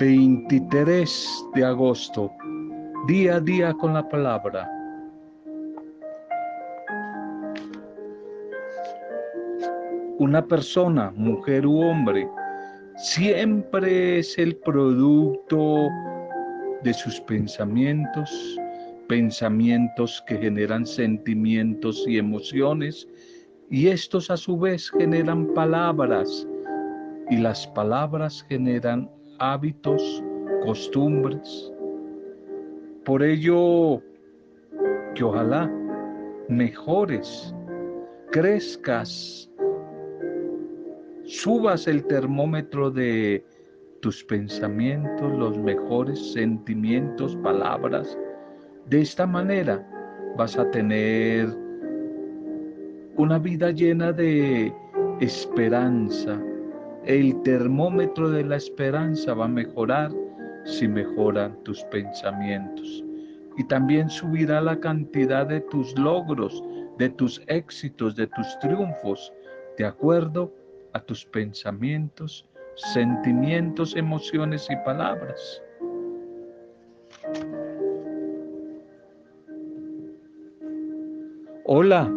23 0.00 1.46
de 1.54 1.64
agosto, 1.64 2.32
día 3.06 3.36
a 3.36 3.40
día 3.40 3.72
con 3.74 3.94
la 3.94 4.08
palabra. 4.08 4.68
Una 10.18 10.44
persona, 10.44 11.12
mujer 11.14 11.64
u 11.64 11.80
hombre, 11.80 12.28
siempre 12.96 14.18
es 14.18 14.36
el 14.36 14.56
producto 14.56 15.88
de 16.82 16.92
sus 16.92 17.20
pensamientos, 17.20 18.58
pensamientos 19.08 20.24
que 20.26 20.38
generan 20.38 20.84
sentimientos 20.84 22.04
y 22.08 22.18
emociones, 22.18 23.06
y 23.70 23.86
estos 23.86 24.28
a 24.28 24.36
su 24.36 24.58
vez 24.58 24.90
generan 24.90 25.54
palabras, 25.54 26.48
y 27.30 27.36
las 27.36 27.64
palabras 27.68 28.44
generan 28.48 29.08
hábitos, 29.38 30.22
costumbres. 30.64 31.72
Por 33.04 33.22
ello, 33.22 34.02
que 35.14 35.24
ojalá 35.24 35.70
mejores, 36.48 37.54
crezcas, 38.30 39.50
subas 41.24 41.86
el 41.86 42.04
termómetro 42.06 42.90
de 42.90 43.44
tus 44.00 44.22
pensamientos, 44.24 45.32
los 45.38 45.58
mejores 45.58 46.32
sentimientos, 46.32 47.36
palabras. 47.36 48.18
De 48.90 49.00
esta 49.00 49.26
manera 49.26 49.86
vas 50.36 50.58
a 50.58 50.70
tener 50.70 51.48
una 53.16 53.38
vida 53.38 53.70
llena 53.70 54.12
de 54.12 54.74
esperanza, 55.20 56.38
el 57.06 57.42
termómetro 57.42 58.30
de 58.30 58.44
la 58.44 58.56
esperanza 58.56 59.34
va 59.34 59.44
a 59.44 59.48
mejorar 59.48 60.10
si 60.64 60.88
mejoran 60.88 61.62
tus 61.62 61.82
pensamientos. 61.84 63.04
Y 63.56 63.64
también 63.64 64.08
subirá 64.08 64.60
la 64.60 64.80
cantidad 64.80 65.46
de 65.46 65.60
tus 65.60 65.96
logros, 65.98 66.62
de 66.98 67.10
tus 67.10 67.42
éxitos, 67.46 68.16
de 68.16 68.26
tus 68.28 68.58
triunfos, 68.60 69.32
de 69.76 69.84
acuerdo 69.84 70.52
a 70.94 71.00
tus 71.00 71.24
pensamientos, 71.26 72.48
sentimientos, 72.76 73.94
emociones 73.96 74.66
y 74.70 74.76
palabras. 74.84 75.62
Hola, 81.66 82.10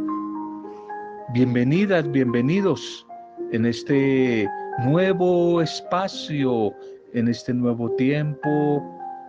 bienvenidas, 1.33 2.09
bienvenidos 2.09 3.06
en 3.51 3.65
este 3.65 4.47
nuevo 4.85 5.61
espacio, 5.61 6.73
en 7.13 7.27
este 7.27 7.53
nuevo 7.53 7.91
tiempo, 7.95 8.83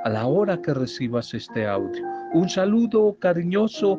a 0.04 0.10
la 0.10 0.26
hora 0.26 0.60
que 0.60 0.74
recibas 0.74 1.34
este 1.34 1.66
audio. 1.66 2.02
Un 2.34 2.48
saludo 2.48 3.16
cariñoso, 3.18 3.98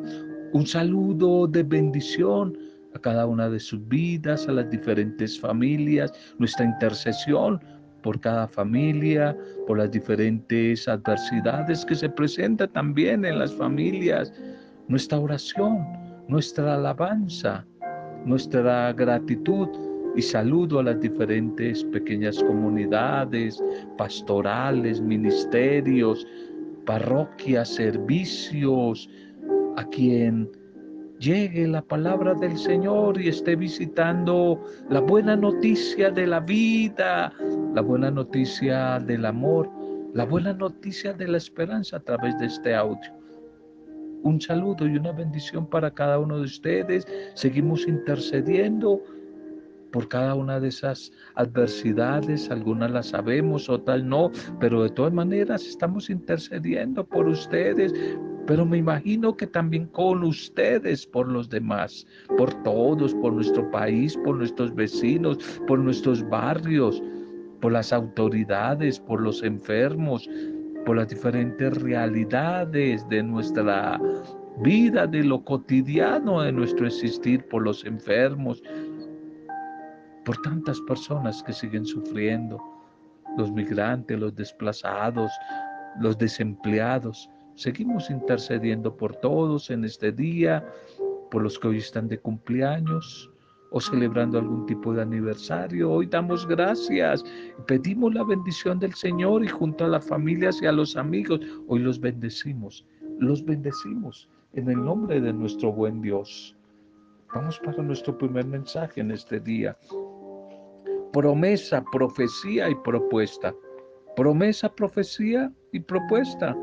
un 0.52 0.66
saludo 0.66 1.46
de 1.46 1.62
bendición 1.62 2.56
a 2.94 2.98
cada 2.98 3.26
una 3.26 3.48
de 3.48 3.60
sus 3.60 3.86
vidas, 3.88 4.48
a 4.48 4.52
las 4.52 4.70
diferentes 4.70 5.38
familias, 5.38 6.12
nuestra 6.38 6.64
intercesión 6.64 7.60
por 8.02 8.18
cada 8.20 8.48
familia, 8.48 9.36
por 9.66 9.78
las 9.78 9.90
diferentes 9.90 10.88
adversidades 10.88 11.84
que 11.84 11.94
se 11.94 12.08
presentan 12.08 12.72
también 12.72 13.24
en 13.24 13.38
las 13.38 13.52
familias, 13.54 14.32
nuestra 14.88 15.18
oración, 15.18 15.86
nuestra 16.28 16.74
alabanza, 16.74 17.64
nuestra 18.24 18.92
gratitud 18.92 19.68
y 20.16 20.22
saludo 20.22 20.80
a 20.80 20.82
las 20.82 21.00
diferentes 21.00 21.84
pequeñas 21.84 22.42
comunidades, 22.42 23.62
pastorales, 23.96 25.00
ministerios, 25.00 26.26
parroquias, 26.84 27.68
servicios, 27.68 29.08
a 29.76 29.84
quien 29.84 30.50
llegue 31.18 31.68
la 31.68 31.82
palabra 31.82 32.34
del 32.34 32.56
Señor 32.56 33.20
y 33.20 33.28
esté 33.28 33.54
visitando 33.54 34.60
la 34.88 35.00
buena 35.00 35.36
noticia 35.36 36.10
de 36.10 36.26
la 36.26 36.40
vida, 36.40 37.32
la 37.74 37.82
buena 37.82 38.10
noticia 38.10 38.98
del 39.00 39.26
amor, 39.26 39.70
la 40.14 40.24
buena 40.24 40.52
noticia 40.52 41.12
de 41.12 41.28
la 41.28 41.36
esperanza 41.36 41.98
a 41.98 42.00
través 42.00 42.36
de 42.38 42.46
este 42.46 42.74
audio. 42.74 43.12
Un 44.22 44.40
saludo 44.40 44.86
y 44.86 44.96
una 44.96 45.12
bendición 45.12 45.66
para 45.66 45.90
cada 45.90 46.18
uno 46.18 46.38
de 46.38 46.44
ustedes. 46.44 47.06
Seguimos 47.34 47.86
intercediendo 47.86 49.02
por 49.92 50.08
cada 50.08 50.34
una 50.34 50.60
de 50.60 50.68
esas 50.68 51.12
adversidades, 51.34 52.50
algunas 52.50 52.90
las 52.90 53.08
sabemos, 53.08 53.68
otras 53.68 54.02
no, 54.02 54.30
pero 54.58 54.82
de 54.82 54.90
todas 54.90 55.12
maneras 55.12 55.66
estamos 55.66 56.10
intercediendo 56.10 57.04
por 57.04 57.28
ustedes, 57.28 57.92
pero 58.46 58.64
me 58.64 58.78
imagino 58.78 59.36
que 59.36 59.46
también 59.46 59.86
con 59.86 60.24
ustedes 60.24 61.06
por 61.06 61.28
los 61.28 61.48
demás, 61.48 62.06
por 62.36 62.52
todos, 62.62 63.14
por 63.14 63.32
nuestro 63.32 63.70
país, 63.70 64.16
por 64.24 64.36
nuestros 64.36 64.74
vecinos, 64.74 65.38
por 65.66 65.78
nuestros 65.78 66.28
barrios, 66.28 67.02
por 67.60 67.72
las 67.72 67.92
autoridades, 67.92 68.98
por 68.98 69.20
los 69.20 69.42
enfermos, 69.42 70.28
por 70.84 70.96
las 70.96 71.08
diferentes 71.08 71.80
realidades 71.82 73.06
de 73.08 73.22
nuestra 73.22 74.00
vida, 74.62 75.06
de 75.06 75.24
lo 75.24 75.44
cotidiano 75.44 76.42
de 76.42 76.52
nuestro 76.52 76.86
existir, 76.86 77.44
por 77.48 77.62
los 77.62 77.84
enfermos, 77.84 78.62
por 80.24 80.40
tantas 80.42 80.80
personas 80.82 81.42
que 81.42 81.52
siguen 81.52 81.84
sufriendo, 81.84 82.60
los 83.36 83.50
migrantes, 83.52 84.18
los 84.18 84.34
desplazados, 84.34 85.30
los 86.00 86.18
desempleados. 86.18 87.30
Seguimos 87.54 88.10
intercediendo 88.10 88.96
por 88.96 89.16
todos 89.16 89.70
en 89.70 89.84
este 89.84 90.12
día, 90.12 90.64
por 91.30 91.42
los 91.42 91.58
que 91.58 91.68
hoy 91.68 91.78
están 91.78 92.08
de 92.08 92.18
cumpleaños 92.18 93.30
o 93.72 93.80
celebrando 93.80 94.38
algún 94.38 94.66
tipo 94.66 94.92
de 94.92 95.02
aniversario. 95.02 95.90
Hoy 95.90 96.06
damos 96.06 96.46
gracias, 96.46 97.24
pedimos 97.66 98.14
la 98.14 98.24
bendición 98.24 98.78
del 98.78 98.94
Señor 98.94 99.44
y 99.44 99.48
junto 99.48 99.84
a 99.84 99.88
las 99.88 100.06
familias 100.06 100.60
y 100.60 100.66
a 100.66 100.72
los 100.72 100.96
amigos, 100.96 101.40
hoy 101.68 101.80
los 101.80 102.00
bendecimos, 102.00 102.84
los 103.20 103.44
bendecimos 103.44 104.28
en 104.54 104.68
el 104.68 104.84
nombre 104.84 105.20
de 105.20 105.32
nuestro 105.32 105.72
buen 105.72 106.02
Dios. 106.02 106.56
Vamos 107.32 107.60
para 107.64 107.80
nuestro 107.80 108.18
primer 108.18 108.44
mensaje 108.44 109.00
en 109.00 109.12
este 109.12 109.38
día 109.38 109.76
promesa, 111.12 111.84
profecía 111.90 112.70
y 112.70 112.74
propuesta. 112.76 113.54
Promesa, 114.16 114.72
profecía 114.72 115.52
y 115.72 115.80
propuesta. 115.80 116.56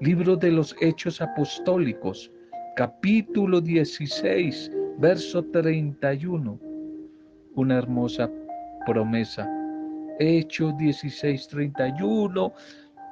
Libro 0.00 0.36
de 0.36 0.52
los 0.52 0.76
Hechos 0.80 1.20
Apostólicos, 1.20 2.30
capítulo 2.76 3.60
16, 3.60 4.70
verso 4.98 5.42
31. 5.44 6.58
Una 7.56 7.78
hermosa 7.78 8.30
promesa. 8.86 9.48
Hechos 10.20 10.76
16, 10.78 11.48
31. 11.48 12.52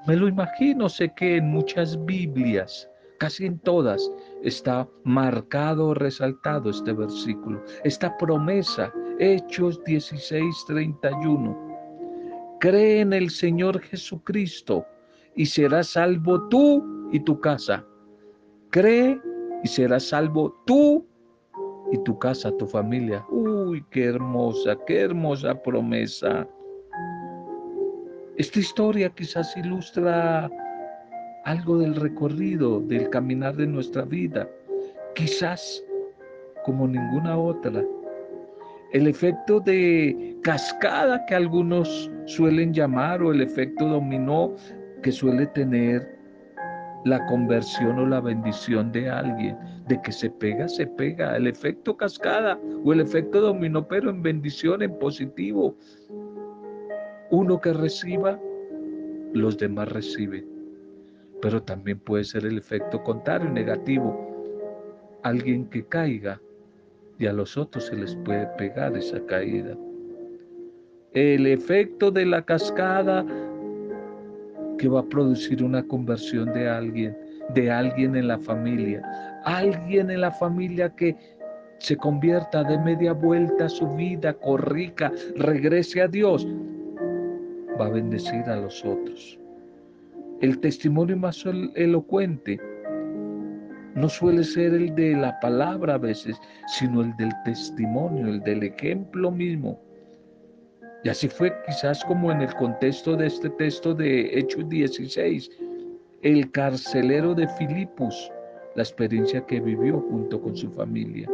Me 0.07 0.17
lo 0.17 0.29
imagino, 0.29 0.89
sé 0.89 1.13
que 1.17 1.37
en 1.37 1.51
muchas 1.51 2.05
Biblias, 2.05 2.89
casi 3.19 3.47
en 3.47 3.59
todas, 3.59 4.09
está 4.45 4.89
marcado, 5.03 5.95
resaltado 5.95 6.71
este 6.71 6.93
versículo, 6.93 7.65
esta 7.83 8.17
promesa 8.17 8.93
Hechos 9.19 9.83
16:31. 9.85 11.57
Cree 12.61 13.01
en 13.01 13.13
el 13.13 13.31
Señor 13.31 13.81
Jesucristo 13.81 14.87
y 15.35 15.47
serás 15.47 15.89
salvo 15.89 16.49
tú 16.49 17.09
y 17.13 17.21
tu 17.21 17.41
casa. 17.41 17.85
Cree 18.71 19.19
y 19.63 19.69
serás 19.69 20.09
salvo 20.09 20.55
tú 20.67 21.07
y 21.93 21.99
tu 21.99 22.19
casa, 22.19 22.51
tu 22.59 22.67
familia. 22.67 23.25
Uy, 23.31 23.85
qué 23.91 24.05
hermosa, 24.05 24.77
qué 24.87 25.01
hermosa 25.03 25.63
promesa. 25.63 26.47
Esta 28.37 28.59
historia 28.59 29.09
quizás 29.11 29.57
ilustra 29.57 30.51
algo 31.45 31.79
del 31.79 31.95
recorrido, 31.95 32.81
del 32.81 33.09
caminar 33.09 33.57
de 33.57 33.67
nuestra 33.67 34.03
vida. 34.03 34.47
Quizás 35.15 35.83
como 36.65 36.87
ninguna 36.87 37.39
otra 37.39 37.83
el 38.97 39.09
efecto 39.09 39.61
de 39.61 40.39
cascada 40.43 41.27
que 41.27 41.35
algunos 41.35 42.11
suelen 42.25 42.73
llamar 42.73 43.23
o 43.23 43.31
el 43.31 43.43
efecto 43.43 43.87
dominó 43.87 44.55
que 45.03 45.13
suele 45.13 45.47
tener 45.49 46.17
la 47.05 47.25
conversión 47.27 47.99
o 47.99 48.07
la 48.07 48.23
bendición 48.23 48.91
de 48.93 49.11
alguien, 49.11 49.59
de 49.87 50.01
que 50.01 50.11
se 50.11 50.31
pega, 50.31 50.67
se 50.67 50.87
pega, 50.87 51.37
el 51.37 51.47
efecto 51.47 51.95
cascada 51.95 52.59
o 52.85 52.93
el 52.95 53.01
efecto 53.01 53.43
dominó, 53.43 53.87
pero 53.87 54.09
en 54.09 54.23
bendición, 54.23 54.81
en 54.81 54.99
positivo. 54.99 55.77
Uno 57.31 57.61
que 57.61 57.75
reciba, 57.75 58.41
los 59.35 59.59
demás 59.59 59.93
reciben. 59.93 60.49
Pero 61.43 61.63
también 61.63 61.99
puede 61.99 62.25
ser 62.25 62.47
el 62.47 62.57
efecto 62.57 63.05
contrario, 63.05 63.51
negativo. 63.51 64.33
Alguien 65.23 65.67
que 65.67 65.85
caiga, 65.85 66.41
y 67.19 67.27
a 67.27 67.33
los 67.33 67.57
otros 67.57 67.87
se 67.87 67.97
les 67.97 68.15
puede 68.17 68.47
pegar 68.59 68.97
esa 68.97 69.21
caída. 69.27 69.77
El 71.13 71.47
efecto 71.47 72.11
de 72.11 72.27
la 72.27 72.43
cascada 72.43 73.25
que 74.79 74.89
va 74.89 75.01
a 75.01 75.09
producir 75.09 75.63
una 75.63 75.83
conversión 75.83 76.53
de 76.53 76.69
alguien, 76.69 77.17
de 77.55 77.71
alguien 77.71 78.17
en 78.17 78.29
la 78.29 78.39
familia. 78.39 79.03
Alguien 79.45 80.11
en 80.11 80.21
la 80.21 80.31
familia 80.31 80.95
que 80.95 81.17
se 81.79 81.97
convierta 81.97 82.65
de 82.65 82.79
media 82.79 83.13
vuelta 83.13 83.67
a 83.67 83.69
su 83.69 83.89
vida, 83.95 84.33
corrica, 84.35 85.13
regrese 85.37 86.03
a 86.03 86.09
Dios, 86.09 86.47
va 87.81 87.87
a 87.87 87.91
bendecir 87.91 88.43
a 88.47 88.57
los 88.57 88.85
otros. 88.85 89.39
El 90.41 90.59
testimonio 90.59 91.17
más 91.17 91.45
elocuente 91.75 92.61
no 93.97 94.11
suele 94.11 94.45
ser 94.45 94.75
el 94.75 94.95
de 94.95 95.17
la 95.17 95.41
palabra 95.41 95.95
a 95.95 95.99
veces, 95.99 96.39
sino 96.69 97.01
el 97.01 97.17
del 97.17 97.33
testimonio, 97.45 98.29
el 98.29 98.41
del 98.43 98.63
ejemplo 98.63 99.31
mismo. 99.31 99.81
Y 101.03 101.09
así 101.09 101.29
fue 101.29 101.53
quizás 101.67 102.05
como 102.05 102.31
en 102.31 102.43
el 102.43 102.55
contexto 102.55 103.17
de 103.17 103.27
este 103.27 103.49
texto 103.51 103.95
de 103.95 104.39
Hechos 104.39 104.69
16, 104.69 105.51
el 106.23 106.51
carcelero 106.51 107.35
de 107.35 107.49
Filipos, 107.49 108.31
la 108.75 108.83
experiencia 108.83 109.45
que 109.47 109.61
vivió 109.61 110.01
junto 110.11 110.43
con 110.43 110.55
su 110.55 110.71
familia. 110.73 111.29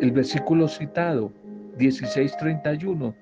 El 0.00 0.12
versículo 0.12 0.66
citado, 0.66 1.30
16:31, 1.78 3.14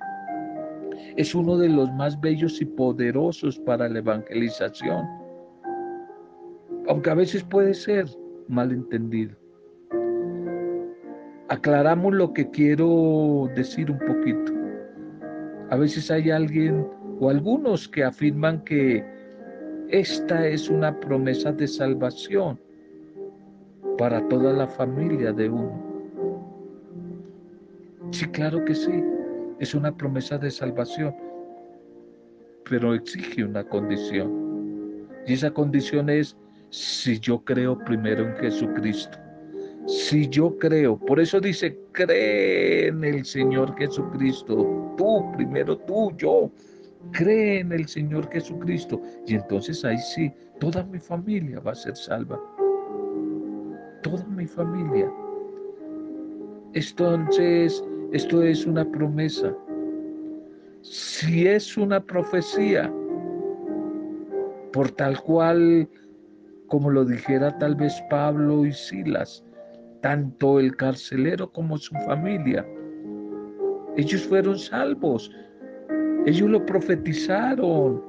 es 1.17 1.35
uno 1.35 1.57
de 1.57 1.69
los 1.69 1.93
más 1.93 2.21
bellos 2.21 2.61
y 2.61 2.67
poderosos 2.67 3.59
para 3.59 3.89
la 3.89 3.99
evangelización, 3.99 5.24
aunque 6.89 7.11
a 7.11 7.15
veces 7.15 7.43
puede 7.45 7.75
ser 7.75 8.07
malentendido. 8.49 9.37
Aclaramos 11.49 12.15
lo 12.15 12.33
que 12.33 12.49
quiero 12.51 13.49
decir 13.55 13.91
un 13.91 13.99
poquito. 13.99 14.53
A 15.71 15.77
veces 15.77 16.11
hay 16.11 16.31
alguien 16.31 16.87
o 17.21 17.31
algunos 17.31 17.89
que 17.89 18.05
afirman 18.05 18.63
que 18.65 19.05
esta 19.89 20.47
es 20.47 20.69
una 20.69 20.99
promesa 21.01 21.53
de 21.53 21.67
salvación 21.67 22.59
para 23.99 24.27
toda 24.29 24.53
la 24.53 24.67
familia 24.67 25.33
de 25.33 25.49
uno. 25.49 25.95
Sí, 28.11 28.27
claro 28.27 28.65
que 28.65 28.75
sí 28.75 29.03
es 29.61 29.75
una 29.75 29.97
promesa 29.97 30.39
de 30.39 30.51
salvación, 30.51 31.15
pero 32.69 32.95
exige 32.95 33.45
una 33.45 33.65
condición. 33.65 35.09
Y 35.27 35.35
esa 35.35 35.51
condición 35.51 36.11
es 36.11 36.37
si 36.75 37.21
yo 37.21 37.39
creo 37.45 37.79
primero 37.79 38.27
en 38.27 38.35
Jesucristo. 38.35 39.17
Si 39.87 40.29
yo 40.29 40.59
creo, 40.59 40.99
por 40.99 41.21
eso 41.21 41.41
dice, 41.41 41.79
cree 41.93 42.89
en 42.89 43.05
el 43.05 43.25
Señor 43.25 43.77
Jesucristo. 43.77 44.93
Tú, 44.97 45.33
primero 45.37 45.79
tú, 45.79 46.11
yo. 46.17 46.51
Cree 47.13 47.61
en 47.61 47.71
el 47.71 47.87
Señor 47.87 48.29
Jesucristo. 48.33 49.01
Y 49.25 49.37
entonces 49.37 49.85
ahí 49.85 49.99
sí, 49.99 50.33
toda 50.59 50.83
mi 50.83 50.99
familia 50.99 51.61
va 51.61 51.73
a 51.73 51.77
ser 51.77 51.95
salva. 51.95 52.41
Toda 54.03 54.25
mi 54.27 54.47
familia. 54.47 55.09
Entonces, 56.73 57.85
esto 58.13 58.43
es 58.43 58.67
una 58.67 58.85
promesa. 58.91 59.55
Si 60.83 61.47
es 61.47 61.77
una 61.77 62.01
profecía, 62.01 62.93
por 64.73 64.91
tal 64.91 65.21
cual, 65.23 65.89
como 66.75 66.91
lo 66.91 67.05
dijera 67.05 67.57
tal 67.59 67.77
vez 67.77 68.03
Pablo 68.11 68.67
y 68.67 68.73
Silas, 68.73 69.45
tanto 70.03 70.59
el 70.59 70.75
carcelero 70.75 71.53
como 71.53 71.79
su 71.79 71.95
familia, 72.05 72.67
ellos 73.97 74.27
fueron 74.27 74.59
salvos. 74.59 75.31
Ellos 76.27 76.51
lo 76.51 76.67
profetizaron. 76.67 78.03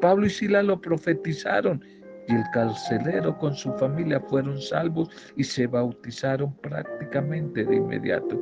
Pablo 0.00 0.26
y 0.26 0.30
Silas 0.30 0.66
lo 0.66 0.80
profetizaron 0.80 1.82
y 2.28 2.36
el 2.36 2.44
carcelero 2.52 3.36
con 3.38 3.56
su 3.56 3.72
familia 3.72 4.20
fueron 4.28 4.60
salvos 4.60 5.10
y 5.34 5.42
se 5.42 5.66
bautizaron 5.66 6.54
prácticamente 6.58 7.64
de 7.64 7.74
inmediato. 7.74 8.40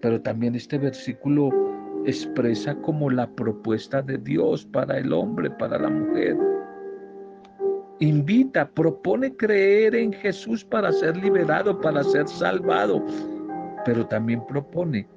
Pero 0.00 0.22
también 0.22 0.54
este 0.54 0.78
versículo 0.78 1.50
expresa 2.04 2.76
como 2.82 3.10
la 3.10 3.28
propuesta 3.34 4.00
de 4.00 4.16
Dios 4.16 4.64
para 4.66 4.98
el 4.98 5.12
hombre, 5.12 5.50
para 5.50 5.76
la 5.76 5.90
mujer. 5.90 6.36
Invita, 8.00 8.68
propone 8.68 9.34
creer 9.36 9.94
en 9.94 10.12
Jesús 10.12 10.64
para 10.64 10.92
ser 10.92 11.16
liberado, 11.16 11.80
para 11.80 12.04
ser 12.04 12.28
salvado, 12.28 13.02
pero 13.84 14.06
también 14.06 14.44
propone 14.46 15.08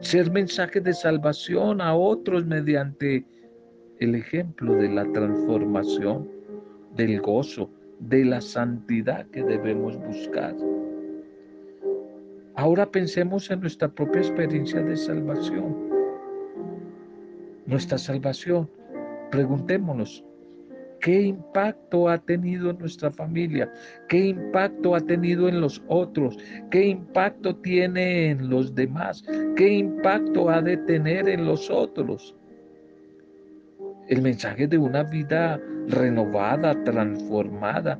ser 0.00 0.30
mensaje 0.30 0.80
de 0.80 0.92
salvación 0.92 1.80
a 1.80 1.94
otros 1.94 2.44
mediante 2.46 3.24
el 3.98 4.14
ejemplo 4.14 4.74
de 4.74 4.88
la 4.88 5.10
transformación, 5.12 6.28
del 6.94 7.20
gozo, 7.20 7.70
de 7.98 8.24
la 8.24 8.40
santidad 8.40 9.26
que 9.28 9.42
debemos 9.42 9.96
buscar. 9.98 10.54
Ahora 12.54 12.90
pensemos 12.90 13.50
en 13.50 13.60
nuestra 13.60 13.88
propia 13.88 14.20
experiencia 14.20 14.82
de 14.82 14.96
salvación. 14.96 15.76
Nuestra 17.66 17.98
salvación. 17.98 18.70
Preguntémonos, 19.30 20.24
¿qué 21.00 21.22
impacto 21.22 22.08
ha 22.08 22.18
tenido 22.18 22.70
en 22.70 22.78
nuestra 22.78 23.10
familia? 23.10 23.70
¿Qué 24.08 24.26
impacto 24.28 24.94
ha 24.94 25.00
tenido 25.00 25.48
en 25.48 25.60
los 25.60 25.82
otros? 25.88 26.36
¿Qué 26.70 26.86
impacto 26.86 27.56
tiene 27.56 28.30
en 28.30 28.48
los 28.48 28.74
demás? 28.74 29.24
¿Qué 29.56 29.68
impacto 29.68 30.50
ha 30.50 30.62
de 30.62 30.76
tener 30.78 31.28
en 31.28 31.46
los 31.46 31.70
otros? 31.70 32.34
El 34.08 34.22
mensaje 34.22 34.66
de 34.66 34.78
una 34.78 35.02
vida 35.02 35.60
renovada, 35.88 36.82
transformada, 36.84 37.98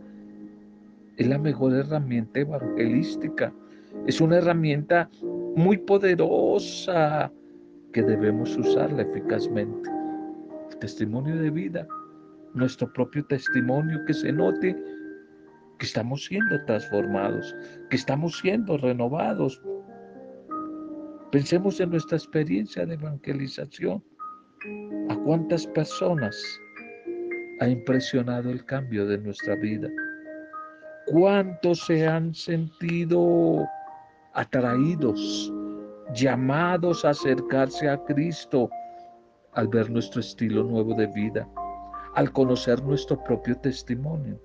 es 1.16 1.26
la 1.26 1.38
mejor 1.38 1.72
herramienta 1.74 2.40
evangelística 2.40 3.52
es 4.06 4.20
una 4.20 4.38
herramienta 4.38 5.10
muy 5.56 5.78
poderosa 5.78 7.32
que 7.92 8.02
debemos 8.02 8.56
usarla 8.56 9.02
eficazmente. 9.02 9.90
El 10.70 10.78
testimonio 10.78 11.36
de 11.36 11.50
vida, 11.50 11.88
nuestro 12.56 12.92
propio 12.92 13.24
testimonio 13.26 14.04
que 14.06 14.14
se 14.14 14.32
note 14.32 14.76
que 15.78 15.86
estamos 15.86 16.24
siendo 16.24 16.64
transformados, 16.64 17.54
que 17.90 17.96
estamos 17.96 18.38
siendo 18.38 18.78
renovados. 18.78 19.60
Pensemos 21.30 21.78
en 21.80 21.90
nuestra 21.90 22.16
experiencia 22.16 22.86
de 22.86 22.94
evangelización. 22.94 24.02
¿A 25.10 25.16
cuántas 25.16 25.66
personas 25.68 26.34
ha 27.60 27.68
impresionado 27.68 28.50
el 28.50 28.64
cambio 28.64 29.06
de 29.06 29.18
nuestra 29.18 29.54
vida? 29.56 29.88
¿Cuántos 31.06 31.84
se 31.86 32.06
han 32.06 32.34
sentido 32.34 33.68
atraídos, 34.36 35.52
llamados 36.14 37.04
a 37.04 37.10
acercarse 37.10 37.88
a 37.88 37.96
Cristo 38.04 38.68
al 39.54 39.68
ver 39.68 39.90
nuestro 39.90 40.20
estilo 40.20 40.62
nuevo 40.62 40.94
de 40.94 41.06
vida, 41.06 41.48
al 42.16 42.32
conocer 42.32 42.82
nuestro 42.82 43.22
propio 43.22 43.56
testimonio. 43.58 44.40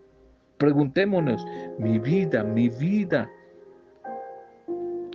Preguntémonos, 0.58 1.46
mi 1.80 1.98
vida, 2.00 2.44
mi 2.44 2.70
vida, 2.70 3.30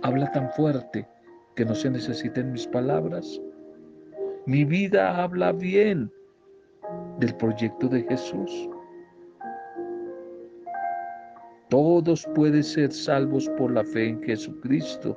habla 0.01 0.29
tan 0.31 0.51
fuerte 0.51 1.07
que 1.55 1.63
no 1.63 1.73
se 1.75 1.89
necesiten 1.89 2.51
mis 2.51 2.67
palabras. 2.67 3.39
Mi 4.47 4.65
vida 4.65 5.23
habla 5.23 5.51
bien 5.51 6.11
del 7.19 7.35
proyecto 7.35 7.87
de 7.87 8.01
Jesús. 8.03 8.69
Todos 11.69 12.27
pueden 12.33 12.63
ser 12.63 12.91
salvos 12.91 13.47
por 13.57 13.71
la 13.71 13.83
fe 13.83 14.09
en 14.09 14.23
Jesucristo. 14.23 15.15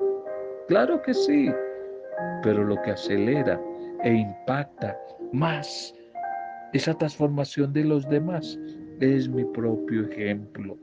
Claro 0.69 1.01
que 1.01 1.15
sí, 1.15 1.51
pero 2.43 2.65
lo 2.65 2.81
que 2.83 2.91
acelera 2.91 3.59
e 4.03 4.13
impacta 4.13 4.99
más 5.33 5.95
esa 6.73 6.95
transformación 6.95 7.73
de 7.73 7.85
los 7.85 8.09
demás 8.09 8.59
es 9.01 9.29
mi 9.29 9.45
propio 9.45 10.07
ejemplo. 10.07 10.79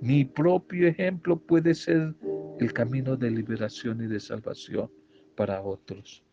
Mi 0.00 0.24
propio 0.24 0.88
ejemplo 0.88 1.36
puede 1.36 1.74
ser 1.74 2.14
el 2.58 2.72
camino 2.72 3.16
de 3.16 3.30
liberación 3.30 4.02
y 4.02 4.06
de 4.06 4.20
salvación 4.20 4.90
para 5.34 5.62
otros. 5.62 6.24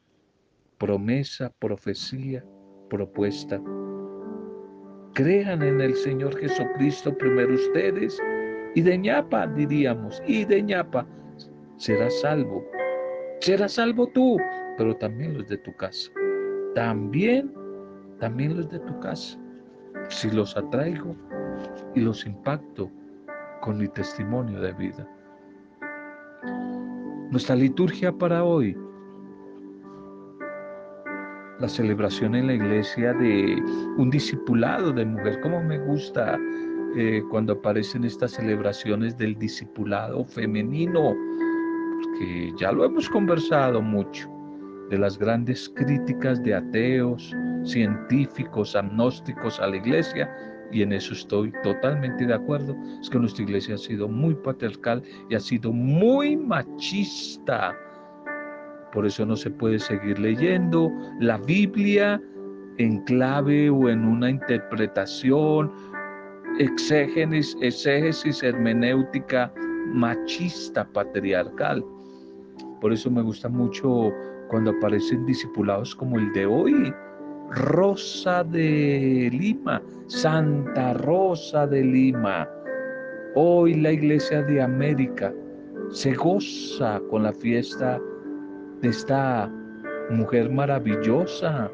Promesa, 0.78 1.52
profecía, 1.60 2.46
propuesta. 2.90 3.62
Crean 5.14 5.64
en 5.64 5.82
el 5.82 5.96
Señor 5.96 6.38
Jesucristo 6.38 7.18
primero 7.18 7.56
ustedes 7.56 8.22
y 8.76 8.82
de 8.82 8.98
ñapa, 8.98 9.48
diríamos, 9.48 10.22
y 10.28 10.46
de 10.46 10.62
ñapa, 10.62 11.08
serás 11.78 12.20
salvo. 12.20 12.64
Serás 13.40 13.74
salvo 13.74 14.08
tú, 14.08 14.38
pero 14.78 14.96
también 14.98 15.34
los 15.36 15.48
de 15.48 15.58
tu 15.58 15.76
casa. 15.76 16.12
También, 16.76 17.52
también 18.20 18.58
los 18.58 18.70
de 18.70 18.80
tu 18.80 19.00
casa. 19.00 19.38
Si 20.10 20.30
los 20.30 20.56
atraigo 20.56 21.16
y 21.96 22.02
los 22.02 22.26
impacto 22.26 22.92
con 23.62 23.78
mi 23.78 23.88
testimonio 23.88 24.62
de 24.62 24.74
vida. 24.74 25.08
Nuestra 27.32 27.56
liturgia 27.56 28.12
para 28.12 28.44
hoy 28.44 28.78
la 31.60 31.68
celebración 31.68 32.36
en 32.36 32.48
la 32.48 32.54
iglesia 32.54 33.14
de 33.14 33.62
un 33.98 34.10
discipulado 34.10 34.92
de 34.92 35.06
mujer. 35.06 35.40
Como 35.42 35.62
me 35.64 35.80
gusta 35.80 36.38
eh, 36.96 37.22
cuando 37.30 37.54
aparecen 37.54 38.04
estas 38.04 38.32
celebraciones 38.32 39.18
del 39.18 39.36
discipulado 39.38 40.24
femenino, 40.26 41.16
porque 42.04 42.54
ya 42.58 42.72
lo 42.72 42.86
hemos 42.86 43.10
conversado 43.10 43.82
mucho, 43.82 44.30
de 44.90 44.98
las 44.98 45.18
grandes 45.18 45.70
críticas 45.76 46.42
de 46.44 46.56
ateos, 46.56 47.36
científicos, 47.64 48.76
agnósticos 48.76 49.60
a 49.60 49.68
la 49.68 49.78
iglesia, 49.78 50.30
y 50.72 50.82
en 50.82 50.94
eso 50.94 51.14
estoy 51.14 51.52
totalmente 51.64 52.26
de 52.26 52.34
acuerdo, 52.34 52.76
es 53.02 53.10
que 53.10 53.20
nuestra 53.20 53.44
iglesia 53.44 53.76
ha 53.76 53.78
sido 53.78 54.08
muy 54.08 54.36
patriarcal 54.36 55.02
y 55.30 55.36
ha 55.36 55.40
sido 55.40 55.72
muy 55.72 56.36
machista. 56.36 57.76
Por 58.92 59.06
eso 59.06 59.26
no 59.26 59.36
se 59.36 59.50
puede 59.50 59.80
seguir 59.80 60.20
leyendo 60.20 60.92
la 61.20 61.38
Biblia 61.38 62.22
en 62.78 63.02
clave 63.04 63.70
o 63.70 63.90
en 63.90 64.06
una 64.06 64.30
interpretación, 64.30 65.72
exégesis, 66.60 67.56
exégesis 67.62 68.44
hermenéutica 68.44 69.52
machista 69.94 70.86
patriarcal. 70.92 71.84
Por 72.82 72.94
eso 72.94 73.10
me 73.10 73.22
gusta 73.22 73.50
mucho 73.50 74.12
cuando 74.48 74.72
aparecen 74.72 75.26
discipulados 75.26 75.96
como 75.96 76.18
el 76.18 76.32
de 76.34 76.46
hoy, 76.46 76.94
Rosa 77.52 78.44
de 78.44 79.30
Lima, 79.32 79.82
Santa 80.08 80.94
Rosa 80.94 81.68
de 81.68 81.84
Lima. 81.84 82.50
Hoy 83.36 83.76
la 83.76 83.92
Iglesia 83.92 84.42
de 84.44 84.62
América 84.62 85.34
se 85.90 86.14
goza 86.14 87.02
con 87.10 87.24
la 87.24 87.34
fiesta 87.34 88.00
de 88.82 88.90
esta 88.90 89.52
mujer 90.10 90.50
maravillosa, 90.50 91.72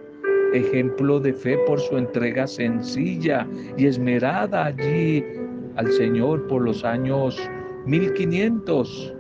ejemplo 0.54 1.20
de 1.20 1.34
fe 1.34 1.58
por 1.66 1.80
su 1.80 1.98
entrega 1.98 2.46
sencilla 2.46 3.48
y 3.78 3.88
esmerada 3.88 4.66
allí 4.66 5.24
al 5.76 5.92
Señor 5.92 6.46
por 6.48 6.62
los 6.64 6.84
años 6.84 7.38
1500. 7.86 9.16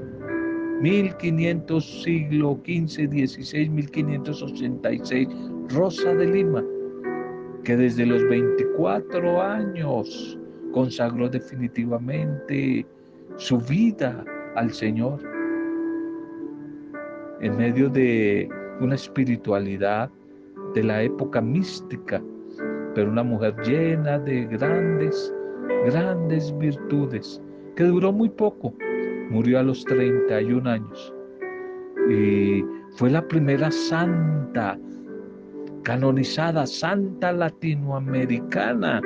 1500 0.83 2.03
siglo 2.03 2.59
XV, 2.65 3.07
XVI, 3.07 3.69
1586, 3.69 5.29
Rosa 5.69 6.13
de 6.13 6.27
Lima, 6.27 6.61
que 7.63 7.77
desde 7.77 8.05
los 8.05 8.21
24 8.27 9.41
años 9.41 10.37
consagró 10.73 11.29
definitivamente 11.29 12.85
su 13.37 13.59
vida 13.59 14.25
al 14.57 14.73
Señor. 14.73 15.21
En 17.39 17.55
medio 17.55 17.87
de 17.87 18.49
una 18.81 18.95
espiritualidad 18.95 20.09
de 20.75 20.83
la 20.83 21.01
época 21.01 21.39
mística, 21.39 22.21
pero 22.93 23.09
una 23.09 23.23
mujer 23.23 23.55
llena 23.63 24.19
de 24.19 24.47
grandes, 24.47 25.33
grandes 25.85 26.53
virtudes, 26.57 27.41
que 27.77 27.85
duró 27.85 28.11
muy 28.11 28.27
poco, 28.27 28.73
murió 29.29 29.59
a 29.59 29.63
los 29.63 29.83
31 29.85 30.69
años 30.69 31.13
y 32.09 32.63
fue 32.95 33.09
la 33.09 33.25
primera 33.27 33.71
santa 33.71 34.77
canonizada, 35.83 36.65
santa 36.65 37.31
latinoamericana. 37.31 39.01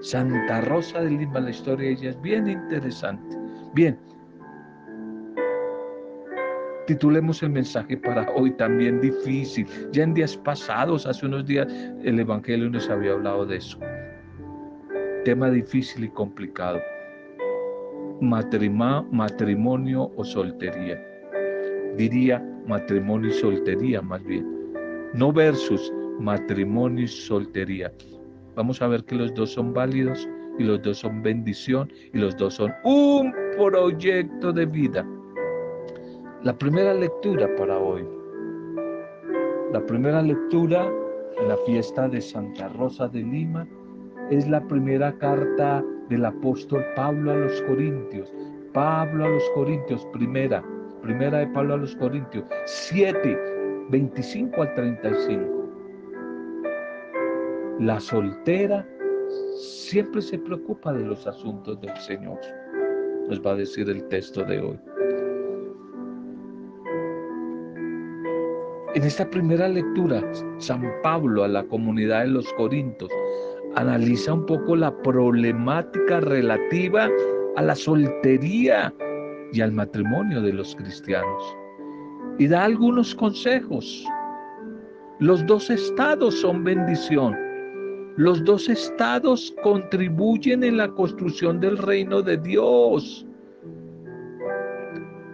Santa 0.00 0.60
Rosa 0.62 1.00
de 1.00 1.10
Lima, 1.10 1.40
la 1.40 1.50
historia 1.50 1.88
de 1.88 1.92
ella 1.92 2.10
es 2.10 2.20
bien 2.22 2.48
interesante. 2.48 3.36
Bien, 3.74 3.96
titulemos 6.86 7.42
el 7.42 7.50
mensaje 7.50 7.96
para 7.96 8.28
hoy 8.32 8.50
también 8.52 9.00
difícil. 9.00 9.66
Ya 9.92 10.02
en 10.02 10.14
días 10.14 10.36
pasados, 10.36 11.06
hace 11.06 11.26
unos 11.26 11.46
días, 11.46 11.68
el 12.02 12.18
Evangelio 12.18 12.68
nos 12.68 12.90
había 12.90 13.12
hablado 13.12 13.46
de 13.46 13.56
eso. 13.58 13.78
Tema 15.24 15.50
difícil 15.50 16.04
y 16.04 16.08
complicado. 16.08 16.80
Matrimonio 18.22 20.10
o 20.16 20.24
soltería. 20.24 20.98
Diría 21.96 22.42
matrimonio 22.66 23.30
y 23.30 23.34
soltería 23.34 24.00
más 24.00 24.22
bien. 24.24 24.46
No 25.14 25.32
versus 25.32 25.92
matrimonio 26.18 27.04
y 27.04 27.08
soltería. 27.08 27.92
Vamos 28.54 28.80
a 28.80 28.86
ver 28.86 29.04
que 29.04 29.16
los 29.16 29.34
dos 29.34 29.52
son 29.52 29.74
válidos 29.74 30.28
y 30.58 30.64
los 30.64 30.80
dos 30.82 30.98
son 30.98 31.22
bendición 31.22 31.90
y 32.12 32.18
los 32.18 32.36
dos 32.36 32.54
son 32.54 32.72
un 32.84 33.34
proyecto 33.56 34.52
de 34.52 34.66
vida. 34.66 35.06
La 36.42 36.56
primera 36.56 36.94
lectura 36.94 37.48
para 37.56 37.78
hoy. 37.78 38.06
La 39.72 39.84
primera 39.86 40.22
lectura 40.22 40.90
en 41.40 41.48
la 41.48 41.56
fiesta 41.66 42.08
de 42.08 42.20
Santa 42.20 42.68
Rosa 42.68 43.08
de 43.08 43.22
Lima 43.22 43.66
es 44.30 44.48
la 44.48 44.60
primera 44.68 45.16
carta 45.18 45.84
del 46.12 46.24
apóstol 46.26 46.84
Pablo 46.94 47.32
a 47.32 47.36
los 47.36 47.62
Corintios. 47.62 48.32
Pablo 48.72 49.24
a 49.24 49.28
los 49.28 49.50
Corintios, 49.54 50.06
primera, 50.12 50.62
Primera 51.02 51.38
de 51.38 51.48
Pablo 51.48 51.74
a 51.74 51.78
los 51.78 51.96
Corintios 51.96 52.44
7, 52.66 53.36
25 53.88 54.62
al 54.62 54.72
35. 54.74 55.68
La 57.80 57.98
soltera 57.98 58.86
siempre 59.56 60.22
se 60.22 60.38
preocupa 60.38 60.92
de 60.92 61.04
los 61.04 61.26
asuntos 61.26 61.80
del 61.80 61.96
Señor. 61.96 62.38
Nos 63.28 63.44
va 63.44 63.50
a 63.50 63.56
decir 63.56 63.90
el 63.90 64.06
texto 64.08 64.44
de 64.44 64.60
hoy. 64.60 64.78
En 68.94 69.02
esta 69.02 69.28
primera 69.28 69.66
lectura, 69.66 70.22
San 70.58 70.84
Pablo 71.02 71.42
a 71.42 71.48
la 71.48 71.64
comunidad 71.64 72.20
de 72.20 72.28
los 72.28 72.52
Corintios 72.52 73.10
analiza 73.76 74.34
un 74.34 74.46
poco 74.46 74.76
la 74.76 74.94
problemática 75.02 76.20
relativa 76.20 77.08
a 77.56 77.62
la 77.62 77.74
soltería 77.74 78.92
y 79.52 79.60
al 79.60 79.72
matrimonio 79.72 80.40
de 80.40 80.52
los 80.52 80.74
cristianos. 80.76 81.56
Y 82.38 82.48
da 82.48 82.64
algunos 82.64 83.14
consejos. 83.14 84.04
Los 85.20 85.46
dos 85.46 85.70
estados 85.70 86.34
son 86.40 86.64
bendición. 86.64 87.36
Los 88.16 88.44
dos 88.44 88.68
estados 88.68 89.54
contribuyen 89.62 90.64
en 90.64 90.76
la 90.78 90.88
construcción 90.88 91.60
del 91.60 91.78
reino 91.78 92.22
de 92.22 92.36
Dios. 92.38 93.26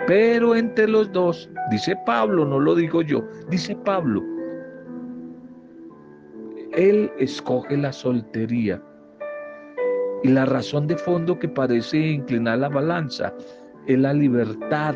Pero 0.07 0.55
entre 0.55 0.89
los 0.89 1.11
dos, 1.13 1.51
dice 1.71 1.97
Pablo, 2.07 2.45
no 2.45 2.59
lo 2.59 2.75
digo 2.75 3.03
yo, 3.03 3.23
dice 3.51 3.77
Pablo, 3.85 4.23
él 6.79 7.11
escoge 7.19 7.77
la 7.77 7.93
soltería. 7.93 8.81
Y 10.23 10.29
la 10.29 10.47
razón 10.47 10.87
de 10.87 10.97
fondo 10.97 11.37
que 11.37 11.49
parece 11.49 11.99
inclinar 11.99 12.59
la 12.59 12.69
balanza 12.69 13.35
es 13.89 13.99
la 13.99 14.15
libertad 14.15 14.95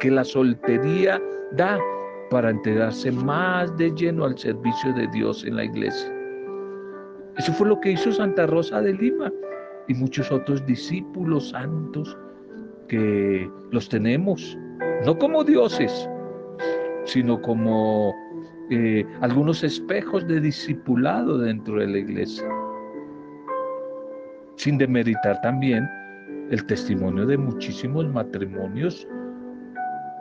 que 0.00 0.10
la 0.10 0.24
soltería 0.24 1.20
da 1.52 1.78
para 2.30 2.50
entregarse 2.50 3.12
más 3.12 3.76
de 3.76 3.90
lleno 3.90 4.24
al 4.24 4.38
servicio 4.38 4.94
de 4.94 5.06
Dios 5.08 5.44
en 5.44 5.56
la 5.56 5.64
iglesia. 5.64 6.10
Eso 7.36 7.52
fue 7.52 7.68
lo 7.68 7.78
que 7.80 7.92
hizo 7.92 8.10
Santa 8.10 8.46
Rosa 8.46 8.80
de 8.80 8.94
Lima 8.94 9.30
y 9.86 9.94
muchos 9.94 10.32
otros 10.32 10.64
discípulos 10.64 11.50
santos 11.50 12.16
que 12.88 13.50
los 13.70 13.88
tenemos, 13.88 14.56
no 15.04 15.18
como 15.18 15.44
dioses, 15.44 16.08
sino 17.04 17.40
como 17.42 18.14
eh, 18.70 19.04
algunos 19.20 19.64
espejos 19.64 20.26
de 20.28 20.40
discipulado 20.40 21.38
dentro 21.38 21.80
de 21.80 21.86
la 21.88 21.98
iglesia. 21.98 22.48
Sin 24.54 24.78
demeritar 24.78 25.40
también 25.40 25.88
el 26.50 26.64
testimonio 26.66 27.26
de 27.26 27.36
muchísimos 27.36 28.06
matrimonios 28.08 29.08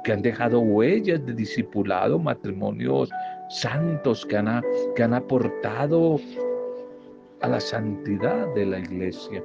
que 0.04 0.14
han 0.14 0.22
dejado 0.22 0.60
huellas 0.62 1.24
de 1.26 1.34
discipulado, 1.34 2.18
matrimonios 2.18 3.12
santos 3.50 4.26
que 4.26 4.38
han, 4.38 4.64
que 4.96 5.04
han 5.04 5.14
aportado 5.14 6.20
a 7.42 7.48
la 7.48 7.60
santidad 7.60 8.52
de 8.56 8.66
la 8.66 8.80
iglesia, 8.80 9.44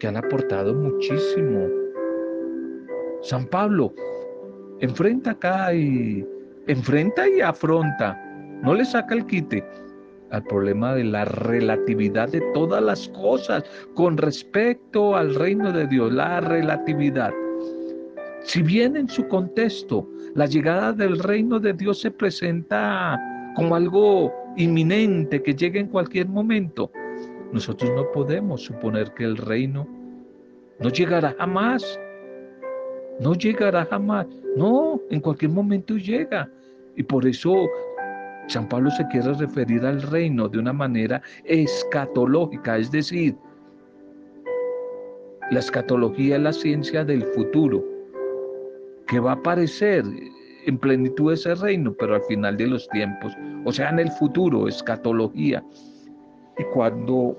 que 0.00 0.08
han 0.08 0.16
aportado 0.16 0.74
muchísimo. 0.74 1.68
San 3.22 3.46
Pablo 3.46 3.92
enfrenta 4.80 5.32
acá 5.32 5.74
y 5.74 6.26
enfrenta 6.68 7.28
y 7.28 7.40
afronta, 7.40 8.14
no 8.62 8.74
le 8.74 8.84
saca 8.84 9.14
el 9.14 9.26
quite 9.26 9.64
al 10.30 10.44
problema 10.44 10.94
de 10.94 11.04
la 11.04 11.24
relatividad 11.24 12.28
de 12.28 12.42
todas 12.52 12.82
las 12.82 13.08
cosas 13.08 13.64
con 13.94 14.18
respecto 14.18 15.16
al 15.16 15.34
reino 15.34 15.72
de 15.72 15.86
Dios, 15.86 16.12
la 16.12 16.40
relatividad. 16.40 17.32
Si 18.42 18.62
bien 18.62 18.96
en 18.96 19.08
su 19.08 19.26
contexto 19.28 20.06
la 20.34 20.46
llegada 20.46 20.92
del 20.92 21.18
reino 21.18 21.58
de 21.58 21.72
Dios 21.72 22.00
se 22.00 22.10
presenta 22.10 23.18
como 23.56 23.74
algo 23.74 24.32
inminente 24.56 25.42
que 25.42 25.54
llegue 25.54 25.80
en 25.80 25.88
cualquier 25.88 26.28
momento, 26.28 26.90
nosotros 27.52 27.90
no 27.96 28.12
podemos 28.12 28.62
suponer 28.62 29.12
que 29.14 29.24
el 29.24 29.38
reino 29.38 29.88
no 30.78 30.90
llegará 30.90 31.34
jamás. 31.38 31.98
no 33.20 33.34
llegará 33.34 33.84
jamás. 33.86 34.26
No, 34.58 35.00
en 35.10 35.20
cualquier 35.20 35.52
momento 35.52 35.96
llega. 35.96 36.50
Y 36.96 37.02
por 37.04 37.24
eso 37.26 37.68
San 38.48 38.68
Pablo 38.68 38.90
se 38.90 39.06
quiere 39.08 39.32
referir 39.34 39.84
al 39.84 40.02
reino 40.02 40.48
de 40.48 40.58
una 40.58 40.72
manera 40.72 41.22
escatológica, 41.44 42.78
es 42.78 42.90
decir, 42.90 43.36
la 45.50 45.60
escatología 45.60 46.36
es 46.36 46.42
la 46.42 46.52
ciencia 46.52 47.04
del 47.04 47.22
futuro, 47.22 47.84
que 49.06 49.20
va 49.20 49.32
a 49.32 49.34
aparecer 49.34 50.04
en 50.66 50.78
plenitud 50.78 51.32
ese 51.32 51.54
reino, 51.54 51.94
pero 51.98 52.16
al 52.16 52.22
final 52.22 52.56
de 52.56 52.66
los 52.66 52.88
tiempos, 52.88 53.32
o 53.64 53.72
sea, 53.72 53.90
en 53.90 54.00
el 54.00 54.10
futuro, 54.12 54.66
escatología. 54.66 55.64
Y 56.58 56.64
cuando 56.74 57.38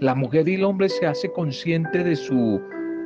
la 0.00 0.14
mujer 0.14 0.48
y 0.48 0.54
el 0.54 0.64
hombre 0.64 0.88
se 0.88 1.06
hace 1.06 1.30
consciente 1.30 2.02
de 2.02 2.16
su 2.16 2.60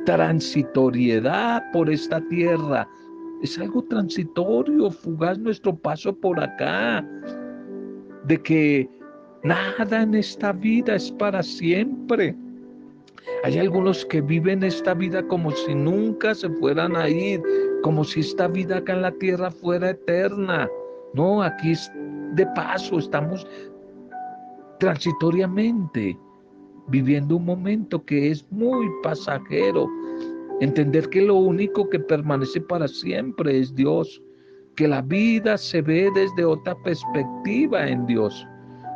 transitoriedad 0.05 1.63
por 1.71 1.89
esta 1.89 2.21
tierra, 2.29 2.87
es 3.41 3.59
algo 3.59 3.83
transitorio, 3.83 4.89
fugaz 4.89 5.37
nuestro 5.37 5.75
paso 5.75 6.15
por 6.15 6.39
acá, 6.39 7.05
de 8.25 8.41
que 8.41 8.89
nada 9.43 10.01
en 10.01 10.15
esta 10.15 10.51
vida 10.53 10.95
es 10.95 11.11
para 11.11 11.43
siempre. 11.43 12.35
Hay 13.43 13.59
algunos 13.59 14.05
que 14.05 14.21
viven 14.21 14.63
esta 14.63 14.93
vida 14.93 15.21
como 15.27 15.51
si 15.51 15.75
nunca 15.75 16.33
se 16.33 16.49
fueran 16.49 16.95
a 16.95 17.09
ir, 17.09 17.41
como 17.83 18.03
si 18.03 18.21
esta 18.21 18.47
vida 18.47 18.77
acá 18.77 18.93
en 18.93 19.01
la 19.01 19.11
tierra 19.11 19.51
fuera 19.51 19.91
eterna. 19.91 20.67
No, 21.13 21.43
aquí 21.43 21.71
es 21.71 21.91
de 22.33 22.45
paso, 22.55 22.99
estamos 22.99 23.45
transitoriamente 24.79 26.17
viviendo 26.87 27.37
un 27.37 27.45
momento 27.45 28.03
que 28.05 28.31
es 28.31 28.45
muy 28.51 28.87
pasajero. 29.03 29.89
Entender 30.61 31.09
que 31.09 31.21
lo 31.21 31.35
único 31.35 31.89
que 31.89 31.99
permanece 31.99 32.61
para 32.61 32.87
siempre 32.87 33.59
es 33.59 33.75
Dios, 33.75 34.21
que 34.75 34.87
la 34.87 35.01
vida 35.01 35.57
se 35.57 35.81
ve 35.81 36.09
desde 36.15 36.45
otra 36.45 36.75
perspectiva 36.83 37.87
en 37.87 38.05
Dios. 38.05 38.45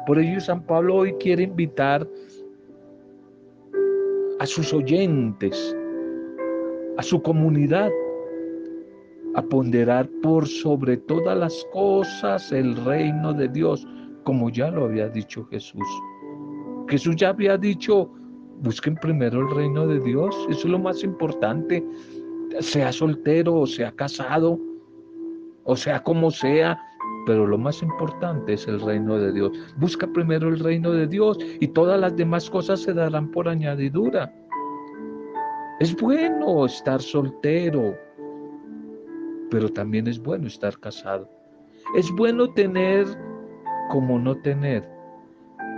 Por 0.05 0.19
ello 0.19 0.39
San 0.39 0.65
Pablo 0.65 0.98
hoy 0.98 1.13
quiere 1.19 1.43
invitar 1.43 2.08
a 4.39 4.46
sus 4.46 4.74
oyentes, 4.74 5.75
a 6.98 7.03
su 7.03 7.22
comunidad, 7.22 7.89
a 9.36 9.41
ponderar 9.41 10.10
por 10.22 10.48
sobre 10.48 10.98
todas 10.98 11.38
las 11.38 11.65
cosas 11.72 12.51
el 12.51 12.75
reino 12.86 13.34
de 13.34 13.48
Dios, 13.50 13.86
como 14.24 14.50
ya 14.50 14.72
lo 14.72 14.86
había 14.86 15.10
dicho 15.10 15.46
Jesús. 15.46 15.88
Jesús 16.89 17.15
ya 17.15 17.29
había 17.29 17.58
dicho, 17.58 18.12
busquen 18.62 18.96
primero 18.96 19.41
el 19.41 19.55
reino 19.55 19.88
de 19.88 20.00
Dios, 20.00 20.36
eso 20.50 20.60
es 20.60 20.65
lo 20.65 20.79
más 20.79 21.03
importante, 21.03 21.86
sea 22.60 22.91
soltero 22.91 23.55
o 23.55 23.67
sea 23.67 23.91
casado, 23.91 24.60
o 25.63 25.75
sea 25.75 26.01
como 26.01 26.31
sea, 26.31 26.79
pero 27.25 27.46
lo 27.46 27.58
más 27.60 27.84
importante 27.84 28.53
es 28.53 28.67
el 28.67 28.81
reino 28.81 29.19
de 29.19 29.31
Dios. 29.31 29.51
Busca 29.77 30.08
primero 30.08 30.50
el 30.50 30.60
reino 30.60 30.91
de 30.91 31.05
Dios 31.05 31.38
y 31.60 31.67
todas 31.67 32.00
las 32.00 32.15
demás 32.15 32.50
cosas 32.50 32.79
se 32.79 32.93
darán 32.93 33.29
por 33.29 33.48
añadidura. 33.48 34.34
Es 35.79 35.96
bueno 35.96 36.65
estar 36.65 37.00
soltero, 37.01 37.96
pero 39.51 39.69
también 39.69 40.08
es 40.08 40.19
bueno 40.19 40.48
estar 40.48 40.77
casado. 40.79 41.29
Es 41.96 42.12
bueno 42.12 42.51
tener 42.53 43.05
como 43.91 44.17
no 44.17 44.36
tener. 44.41 44.98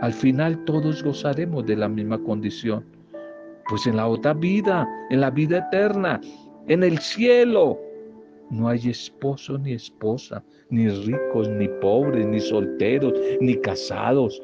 Al 0.01 0.13
final 0.13 0.65
todos 0.65 1.03
gozaremos 1.03 1.65
de 1.67 1.75
la 1.75 1.87
misma 1.87 2.17
condición. 2.23 2.83
Pues 3.69 3.85
en 3.85 3.97
la 3.97 4.07
otra 4.07 4.33
vida, 4.33 4.87
en 5.11 5.21
la 5.21 5.29
vida 5.29 5.59
eterna, 5.59 6.19
en 6.67 6.83
el 6.83 6.97
cielo, 6.97 7.79
no 8.49 8.67
hay 8.67 8.89
esposo 8.89 9.59
ni 9.59 9.73
esposa, 9.73 10.43
ni 10.69 10.89
ricos, 10.89 11.47
ni 11.49 11.67
pobres, 11.81 12.25
ni 12.25 12.39
solteros, 12.39 13.13
ni 13.39 13.55
casados. 13.57 14.41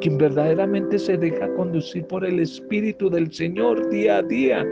Quien 0.00 0.16
verdaderamente 0.16 0.96
se 0.98 1.16
deja 1.16 1.52
conducir 1.54 2.06
por 2.06 2.24
el 2.24 2.38
Espíritu 2.38 3.10
del 3.10 3.32
Señor 3.32 3.90
día 3.90 4.18
a 4.18 4.22
día, 4.22 4.64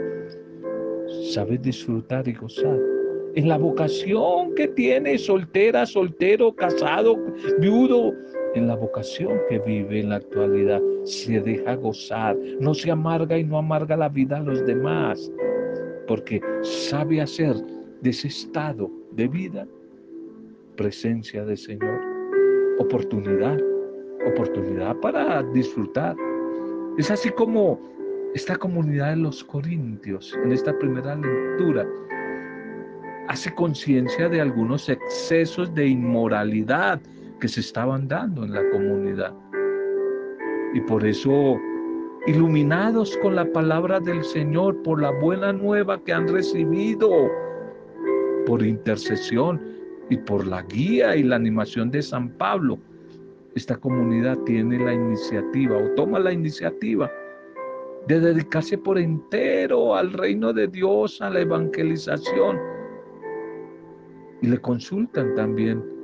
sabe 1.33 1.57
disfrutar 1.57 2.27
y 2.29 2.33
gozar. 2.33 2.79
En 3.35 3.47
la 3.47 3.57
vocación 3.57 4.55
que 4.55 4.69
tiene, 4.69 5.17
soltera, 5.17 5.85
soltero, 5.85 6.53
casado, 6.55 7.17
viudo, 7.59 8.13
en 8.55 8.67
la 8.67 8.75
vocación 8.75 9.39
que 9.49 9.59
vive 9.59 10.01
en 10.01 10.09
la 10.09 10.17
actualidad, 10.17 10.81
se 11.03 11.39
deja 11.39 11.75
gozar, 11.75 12.37
no 12.59 12.73
se 12.73 12.91
amarga 12.91 13.37
y 13.37 13.43
no 13.43 13.57
amarga 13.57 13.95
la 13.97 14.09
vida 14.09 14.37
a 14.37 14.41
los 14.41 14.65
demás, 14.65 15.31
porque 16.07 16.41
sabe 16.61 17.21
hacer 17.21 17.55
de 18.01 18.09
ese 18.09 18.27
estado 18.27 18.89
de 19.11 19.27
vida, 19.27 19.67
presencia 20.75 21.45
del 21.45 21.57
Señor, 21.57 21.99
oportunidad, 22.79 23.57
oportunidad 24.33 24.95
para 24.97 25.43
disfrutar. 25.53 26.15
Es 26.97 27.09
así 27.11 27.29
como 27.29 27.79
esta 28.33 28.55
comunidad 28.55 29.11
de 29.11 29.17
los 29.17 29.43
Corintios, 29.43 30.37
en 30.43 30.51
esta 30.51 30.77
primera 30.79 31.15
lectura, 31.15 31.87
hace 33.27 33.53
conciencia 33.53 34.27
de 34.27 34.41
algunos 34.41 34.89
excesos 34.89 35.73
de 35.73 35.87
inmoralidad 35.87 36.99
que 37.41 37.47
se 37.47 37.59
estaban 37.59 38.07
dando 38.07 38.45
en 38.45 38.53
la 38.53 38.69
comunidad. 38.69 39.33
Y 40.73 40.79
por 40.81 41.05
eso, 41.05 41.59
iluminados 42.27 43.17
con 43.17 43.35
la 43.35 43.51
palabra 43.51 43.99
del 43.99 44.23
Señor, 44.23 44.81
por 44.83 45.01
la 45.01 45.11
buena 45.11 45.51
nueva 45.51 46.01
que 46.03 46.13
han 46.13 46.27
recibido, 46.27 47.09
por 48.45 48.63
intercesión 48.63 49.59
y 50.09 50.17
por 50.17 50.45
la 50.47 50.61
guía 50.63 51.15
y 51.15 51.23
la 51.23 51.35
animación 51.35 51.91
de 51.91 52.01
San 52.01 52.29
Pablo, 52.37 52.77
esta 53.55 53.75
comunidad 53.75 54.37
tiene 54.45 54.79
la 54.79 54.93
iniciativa 54.93 55.77
o 55.77 55.89
toma 55.95 56.19
la 56.19 56.31
iniciativa 56.31 57.11
de 58.07 58.19
dedicarse 58.19 58.77
por 58.77 58.97
entero 58.97 59.95
al 59.95 60.13
reino 60.13 60.53
de 60.53 60.67
Dios, 60.67 61.21
a 61.21 61.29
la 61.29 61.41
evangelización. 61.41 62.59
Y 64.41 64.47
le 64.47 64.57
consultan 64.59 65.35
también 65.35 66.00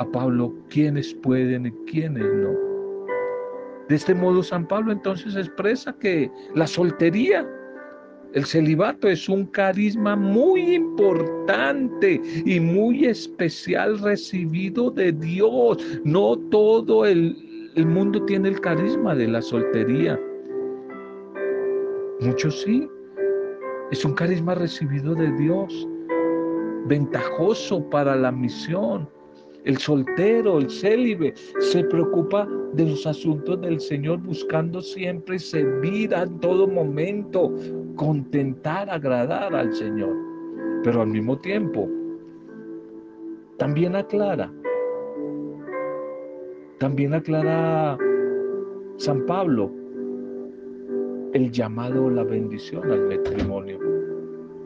a 0.00 0.10
Pablo 0.10 0.52
quiénes 0.68 1.14
pueden 1.14 1.66
y 1.66 1.70
quiénes 1.90 2.24
no. 2.24 2.50
De 3.88 3.96
este 3.96 4.14
modo 4.14 4.42
San 4.42 4.66
Pablo 4.66 4.92
entonces 4.92 5.36
expresa 5.36 5.96
que 6.00 6.30
la 6.54 6.66
soltería 6.66 7.46
el 8.32 8.44
celibato 8.44 9.08
es 9.08 9.28
un 9.28 9.46
carisma 9.46 10.14
muy 10.14 10.76
importante 10.76 12.20
y 12.44 12.60
muy 12.60 13.06
especial 13.06 13.98
recibido 13.98 14.88
de 14.92 15.10
Dios. 15.10 15.78
No 16.04 16.36
todo 16.50 17.04
el, 17.06 17.36
mundo 17.76 18.24
tiene 18.26 18.50
el 18.50 18.60
carisma 18.60 19.16
de 19.16 19.26
la 19.26 19.42
soltería. 19.42 20.20
Muchos 22.20 22.60
sí. 22.62 22.88
Es 23.90 24.04
un 24.04 24.14
carisma 24.14 24.54
recibido 24.54 25.16
de 25.16 25.32
Dios, 25.32 25.88
ventajoso 26.86 27.82
para 27.90 28.14
la 28.14 28.30
misión. 28.30 29.08
El 29.64 29.76
soltero, 29.76 30.58
el 30.58 30.70
célibe, 30.70 31.34
se 31.58 31.84
preocupa 31.84 32.48
de 32.72 32.86
los 32.86 33.06
asuntos 33.06 33.60
del 33.60 33.78
Señor 33.78 34.18
buscando 34.20 34.80
siempre 34.80 35.38
servir 35.38 36.14
en 36.14 36.38
todo 36.40 36.66
momento, 36.66 37.54
contentar, 37.96 38.88
agradar 38.88 39.54
al 39.54 39.72
Señor. 39.74 40.16
Pero 40.82 41.02
al 41.02 41.08
mismo 41.08 41.38
tiempo, 41.38 41.88
también 43.58 43.96
aclara, 43.96 44.50
también 46.78 47.12
aclara 47.12 47.98
San 48.96 49.26
Pablo 49.26 49.70
el 51.34 51.50
llamado 51.50 52.08
la 52.08 52.24
bendición 52.24 52.90
al 52.90 53.08
matrimonio, 53.08 53.78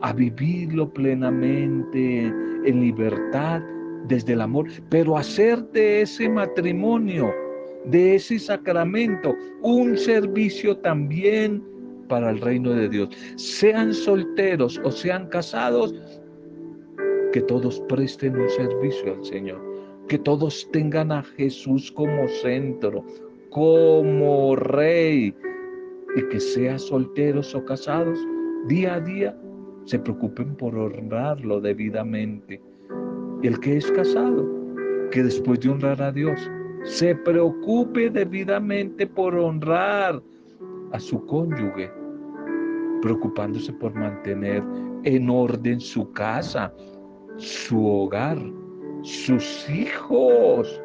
a 0.01 0.13
vivirlo 0.13 0.89
plenamente 0.89 2.27
en 2.27 2.79
libertad 2.79 3.61
desde 4.07 4.33
el 4.33 4.41
amor, 4.41 4.67
pero 4.89 5.17
hacer 5.17 5.63
de 5.71 6.01
ese 6.01 6.29
matrimonio, 6.29 7.33
de 7.85 8.15
ese 8.15 8.39
sacramento, 8.39 9.35
un 9.61 9.97
servicio 9.97 10.77
también 10.77 11.63
para 12.07 12.31
el 12.31 12.41
reino 12.41 12.71
de 12.71 12.89
Dios. 12.89 13.09
Sean 13.35 13.93
solteros 13.93 14.79
o 14.83 14.91
sean 14.91 15.27
casados, 15.27 15.93
que 17.31 17.41
todos 17.41 17.81
presten 17.89 18.37
un 18.37 18.49
servicio 18.49 19.13
al 19.13 19.25
Señor, 19.25 19.61
que 20.07 20.17
todos 20.17 20.69
tengan 20.71 21.11
a 21.11 21.23
Jesús 21.23 21.91
como 21.91 22.27
centro, 22.27 23.03
como 23.49 24.55
rey, 24.55 25.35
y 26.15 26.21
que 26.29 26.39
sean 26.39 26.79
solteros 26.79 27.53
o 27.53 27.65
casados, 27.65 28.17
día 28.67 28.95
a 28.95 28.99
día 29.01 29.37
se 29.85 29.99
preocupen 29.99 30.55
por 30.55 30.75
honrarlo 30.75 31.59
debidamente. 31.59 32.61
El 33.45 33.59
que 33.59 33.77
es 33.77 33.91
casado, 33.91 34.43
que 35.11 35.21
después 35.21 35.59
de 35.59 35.69
honrar 35.69 36.01
a 36.01 36.11
Dios, 36.11 36.49
se 36.83 37.13
preocupe 37.13 38.09
debidamente 38.09 39.05
por 39.05 39.35
honrar 39.35 40.19
a 40.91 40.99
su 40.99 41.23
cónyuge, 41.27 41.91
preocupándose 43.03 43.71
por 43.73 43.93
mantener 43.93 44.63
en 45.03 45.29
orden 45.29 45.79
su 45.79 46.11
casa, 46.13 46.73
su 47.37 47.85
hogar, 47.85 48.39
sus 49.03 49.69
hijos, 49.69 50.81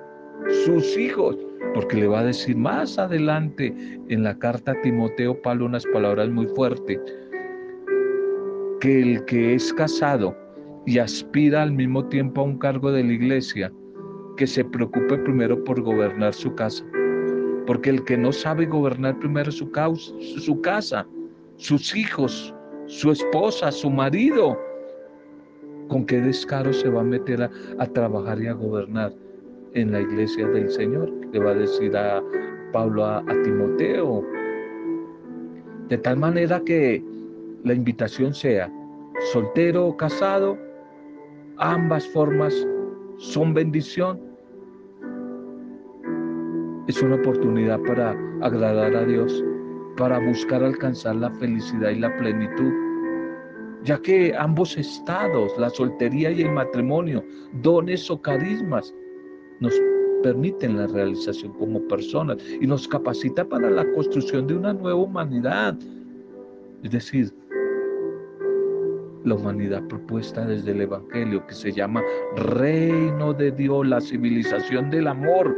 sus 0.67 0.99
hijos, 0.99 1.39
porque 1.73 1.97
le 1.97 2.09
va 2.09 2.21
a 2.21 2.25
decir 2.25 2.59
más 2.59 2.99
adelante 2.99 3.75
en 4.11 4.23
la 4.23 4.39
carta 4.39 4.73
a 4.73 4.81
Timoteo 4.83 5.41
Pablo 5.41 5.65
unas 5.65 5.87
palabras 5.87 6.29
muy 6.29 6.47
fuertes, 6.49 7.01
que 8.81 9.01
el 9.01 9.25
que 9.25 9.55
es 9.55 9.73
casado 9.73 10.37
y 10.87 10.99
aspira 10.99 11.63
al 11.63 11.73
mismo 11.73 12.05
tiempo 12.07 12.41
a 12.41 12.45
un 12.45 12.59
cargo 12.59 12.91
de 12.91 13.05
la 13.05 13.13
iglesia, 13.13 13.73
que 14.37 14.47
se 14.47 14.65
preocupe 14.65 15.19
primero 15.19 15.63
por 15.65 15.81
gobernar 15.83 16.33
su 16.33 16.55
casa, 16.55 16.85
porque 17.67 17.91
el 17.91 18.05
que 18.05 18.17
no 18.17 18.33
sabe 18.33 18.67
gobernar 18.67 19.19
primero 19.19 19.51
su, 19.53 19.71
su 20.39 20.61
casa, 20.63 21.07
sus 21.57 21.95
hijos, 21.95 22.55
su 22.87 23.11
esposa, 23.11 23.71
su 23.71 23.91
marido, 23.91 24.59
¿con 25.89 26.07
qué 26.07 26.21
descaro 26.21 26.73
se 26.73 26.89
va 26.89 27.03
a 27.03 27.05
meter 27.05 27.43
a, 27.79 27.87
trabajar 27.87 28.41
y 28.41 28.47
a 28.47 28.55
gobernar 28.55 29.13
en 29.75 29.93
la 29.93 30.01
iglesia 30.01 30.49
del 30.49 30.71
Señor? 30.71 31.13
Le 31.33 31.39
va 31.39 31.51
a 31.51 31.55
decir 31.55 31.95
a 31.97 32.23
Pablo 32.73 33.05
a, 33.05 33.19
a 33.19 33.43
Timoteo. 33.43 34.25
De 35.89 35.99
tal 35.99 36.17
manera 36.17 36.61
que 36.65 37.05
la 37.65 37.75
invitación 37.75 38.33
sea 38.33 38.73
soltero 39.33 39.89
o 39.89 39.97
casado, 39.97 40.57
ambas 41.61 42.07
formas 42.09 42.55
son 43.19 43.55
bendición. 43.55 44.21
Es 46.89 47.01
una 47.01 47.15
oportunidad 47.15 47.81
para 47.83 48.17
agradar 48.41 48.97
a 48.97 49.05
Dios 49.05 49.45
para 50.01 50.19
buscar 50.19 50.65
alcanzar 50.65 51.17
la 51.17 51.31
felicidad 51.33 51.91
y 51.91 51.99
la 51.99 52.17
plenitud, 52.17 52.73
ya 53.85 54.01
que 54.01 54.35
ambos 54.35 54.77
estados, 54.79 55.53
la 55.59 55.69
soltería 55.69 56.31
y 56.31 56.41
el 56.41 56.53
matrimonio, 56.53 57.23
dones 57.63 58.11
o 58.11 58.21
carismas, 58.21 58.95
nos 59.61 59.75
permiten 60.23 60.79
la 60.79 60.87
realización 60.87 61.53
como 61.53 61.87
personas 61.89 62.39
y 62.61 62.67
nos 62.67 62.89
capacita 62.89 63.45
para 63.45 63.71
la 63.71 63.91
construcción 63.93 64.47
de 64.47 64.55
una 64.55 64.73
nueva 64.73 65.01
humanidad. 65.01 65.77
Es 66.83 66.93
decir, 66.93 67.31
la 69.31 69.37
humanidad 69.37 69.87
propuesta 69.87 70.45
desde 70.45 70.73
el 70.73 70.81
Evangelio 70.81 71.47
que 71.47 71.55
se 71.55 71.71
llama 71.71 72.03
reino 72.37 73.33
de 73.33 73.53
Dios, 73.53 73.87
la 73.87 74.01
civilización 74.01 74.91
del 74.91 75.07
amor, 75.07 75.57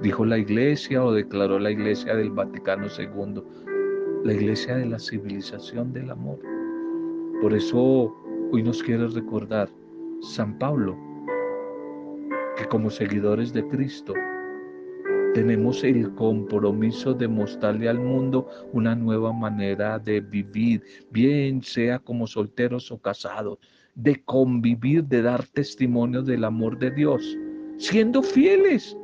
dijo 0.00 0.24
la 0.24 0.38
iglesia 0.38 1.04
o 1.04 1.12
declaró 1.12 1.58
la 1.58 1.70
iglesia 1.70 2.16
del 2.16 2.30
Vaticano 2.30 2.86
II, 2.86 3.42
la 4.24 4.32
iglesia 4.32 4.76
de 4.76 4.86
la 4.86 4.98
civilización 4.98 5.92
del 5.92 6.10
amor. 6.10 6.38
Por 7.42 7.52
eso 7.52 8.16
hoy 8.50 8.62
nos 8.62 8.82
quiere 8.82 9.06
recordar 9.08 9.68
San 10.22 10.58
Pablo 10.58 10.96
que 12.56 12.64
como 12.64 12.88
seguidores 12.88 13.52
de 13.52 13.66
Cristo 13.68 14.14
tenemos 15.34 15.82
el 15.82 16.14
compromiso 16.14 17.14
de 17.14 17.26
mostrarle 17.26 17.88
al 17.88 17.98
mundo 17.98 18.48
una 18.72 18.94
nueva 18.94 19.32
manera 19.32 19.98
de 19.98 20.20
vivir, 20.20 20.82
bien 21.10 21.62
sea 21.62 21.98
como 21.98 22.26
solteros 22.26 22.90
o 22.92 22.98
casados, 22.98 23.58
de 23.94 24.22
convivir, 24.24 25.04
de 25.04 25.22
dar 25.22 25.46
testimonio 25.46 26.22
del 26.22 26.44
amor 26.44 26.78
de 26.78 26.90
Dios, 26.90 27.36
siendo 27.78 28.22
fieles 28.22 28.96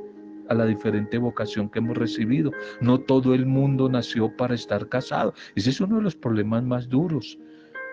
a 0.48 0.54
la 0.54 0.66
diferente 0.66 1.18
vocación 1.18 1.68
que 1.68 1.78
hemos 1.78 1.96
recibido. 1.96 2.52
No 2.80 2.98
todo 2.98 3.34
el 3.34 3.46
mundo 3.46 3.88
nació 3.88 4.34
para 4.36 4.54
estar 4.54 4.88
casado. 4.88 5.34
Ese 5.54 5.70
es 5.70 5.80
uno 5.80 5.96
de 5.96 6.02
los 6.02 6.16
problemas 6.16 6.62
más 6.64 6.88
duros. 6.88 7.38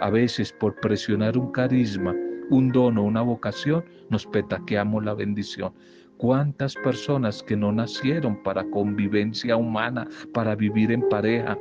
A 0.02 0.10
veces 0.10 0.52
por 0.52 0.76
presionar 0.80 1.38
un 1.38 1.52
carisma, 1.52 2.16
un 2.50 2.72
don 2.72 2.98
o 2.98 3.04
una 3.04 3.22
vocación, 3.22 3.84
nos 4.10 4.26
petaqueamos 4.26 5.04
la 5.06 5.14
bendición. 5.14 5.74
¿Cuántas 6.18 6.76
personas 6.76 7.44
que 7.44 7.58
no 7.58 7.72
nacieron 7.72 8.42
para 8.44 8.64
convivencia 8.70 9.58
humana, 9.58 10.08
para 10.34 10.56
vivir 10.56 10.92
en 10.92 11.08
pareja, 11.10 11.58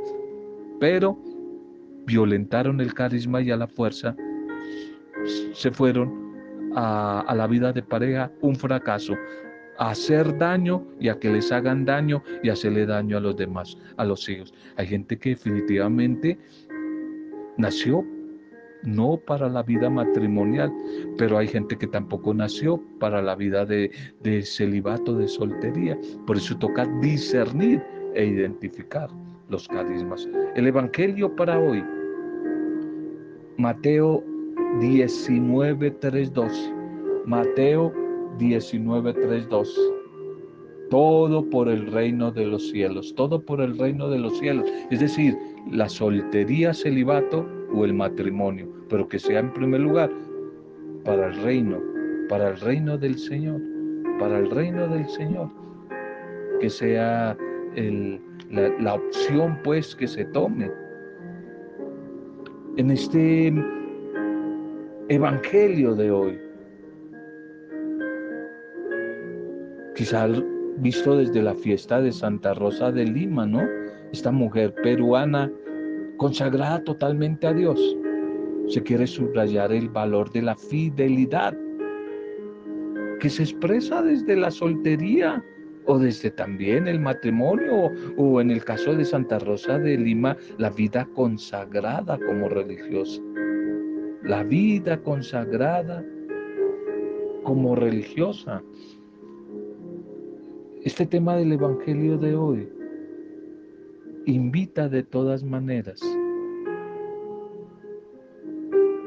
pero 0.81 1.19
violentaron 2.07 2.81
el 2.81 2.95
carisma 2.95 3.40
y 3.43 3.51
a 3.51 3.57
la 3.57 3.67
fuerza 3.67 4.14
se 5.53 5.71
fueron 5.71 6.73
a, 6.77 7.21
a 7.21 7.35
la 7.35 7.47
vida 7.47 7.73
de 7.73 7.83
pareja 7.83 8.31
un 8.40 8.55
fracaso? 8.57 9.14
hacer 9.79 10.38
daño 10.38 10.87
y 11.01 11.09
a 11.09 11.19
que 11.19 11.31
les 11.31 11.51
hagan 11.51 11.85
daño 11.85 12.23
y 12.43 12.49
hacerle 12.49 12.87
daño 12.87 13.17
a 13.17 13.21
los 13.21 13.37
demás, 13.37 13.77
a 13.97 14.05
los 14.05 14.29
hijos. 14.29 14.55
Hay 14.77 14.87
gente 14.87 15.19
que 15.19 15.31
definitivamente 15.31 16.38
nació 17.57 18.05
no 18.85 19.16
para 19.16 19.49
la 19.49 19.62
vida 19.62 19.90
matrimonial, 19.90 20.73
pero 21.18 21.38
hay 21.38 21.49
gente 21.49 21.77
que 21.77 21.87
tampoco 21.87 22.35
nació 22.35 22.81
para 23.01 23.23
la 23.23 23.35
vida 23.35 23.64
de, 23.64 23.90
de 24.23 24.42
celibato, 24.42 25.16
de 25.16 25.29
soltería. 25.29 25.99
Por 26.27 26.37
eso 26.37 26.57
toca 26.59 26.87
discernir 27.01 27.83
e 28.14 28.27
identificar 28.27 29.09
los 29.49 29.66
carismas. 29.68 30.29
El 30.55 30.66
Evangelio 30.66 31.35
para 31.35 31.59
hoy, 31.59 31.85
Mateo 33.57 34.25
19, 34.81 35.90
3, 35.92 36.33
2. 36.33 36.73
Mateo 37.27 37.92
19.3.2. 38.38 39.68
Todo 40.90 41.49
por 41.49 41.68
el 41.68 41.90
reino 41.90 42.31
de 42.31 42.47
los 42.47 42.68
cielos, 42.70 43.14
todo 43.14 43.40
por 43.40 43.61
el 43.61 43.79
reino 43.79 44.09
de 44.09 44.18
los 44.18 44.38
cielos. 44.38 44.68
Es 44.90 45.01
decir, 45.01 45.37
la 45.70 45.88
soltería, 45.88 46.75
celibato 46.75 47.47
o 47.75 47.85
el 47.85 47.95
matrimonio, 47.95 48.69
pero 48.89 49.09
que 49.09 49.19
sea 49.19 49.41
en 49.41 49.53
primer 49.53 49.81
lugar 49.81 50.11
para 51.05 51.29
el 51.29 51.43
reino, 51.43 51.81
para 52.29 52.51
el 52.51 52.61
reino 52.61 52.97
del 52.97 53.19
Señor, 53.19 53.61
para 54.19 54.39
el 54.39 54.51
reino 54.51 54.89
del 54.89 55.07
Señor. 55.09 55.49
Que 56.61 56.71
sea 56.71 57.37
la, 58.51 58.69
la 58.81 58.95
opción 58.95 59.59
pues 59.65 59.95
que 59.95 60.07
se 60.07 60.25
tome. 60.27 60.71
En 62.77 62.91
este 62.91 63.53
evangelio 65.09 65.95
de 65.95 66.11
hoy, 66.11 66.39
quizás 69.95 70.43
visto 70.79 71.17
desde 71.17 71.43
la 71.43 71.55
fiesta 71.55 72.01
de 72.01 72.13
Santa 72.13 72.55
Rosa 72.55 72.91
de 72.91 73.05
Lima, 73.05 73.47
¿no? 73.47 73.63
Esta 74.13 74.31
mujer 74.31 74.75
peruana 74.83 75.51
consagrada 76.16 76.83
totalmente 76.85 77.46
a 77.46 77.53
Dios. 77.53 77.81
Se 78.68 78.83
quiere 78.83 79.07
subrayar 79.07 79.72
el 79.72 79.88
valor 79.88 80.31
de 80.33 80.42
la 80.42 80.57
fidelidad 80.57 81.55
que 83.20 83.31
se 83.31 83.42
expresa 83.42 84.03
desde 84.03 84.37
la 84.37 84.50
soltería 84.50 85.42
o 85.87 85.98
desde 85.98 86.31
también 86.31 86.88
el 86.88 87.00
matrimonio 87.00 87.90
o 88.16 88.40
en 88.40 88.50
el 88.50 88.64
caso 88.64 88.94
de 88.94 89.05
Santa 89.05 89.38
Rosa 89.38 89.79
de 89.79 89.98
Lima, 89.98 90.37
la 90.59 90.70
vida 90.70 91.07
consagrada 91.14 92.18
como 92.18 92.48
religiosa. 92.48 93.20
La 94.22 94.42
vida 94.42 94.98
consagrada 95.03 96.03
como 97.42 97.77
religiosa. 97.77 98.62
Este 100.83 101.07
tema 101.07 101.37
del 101.37 101.53
Evangelio 101.53 102.16
de 102.16 102.35
hoy 102.35 102.68
invita 104.27 104.89
de 104.89 105.03
todas 105.03 105.43
maneras 105.43 106.01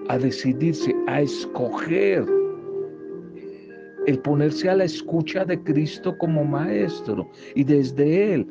a 0.10 0.18
decidirse, 0.18 0.96
a 1.08 1.22
escoger 1.22 2.26
el 4.06 4.20
ponerse 4.20 4.70
a 4.70 4.76
la 4.76 4.86
escucha 4.86 5.44
de 5.44 5.62
Cristo 5.64 6.18
como 6.18 6.46
maestro 6.46 7.30
y 7.56 7.64
desde 7.64 8.34
Él 8.34 8.48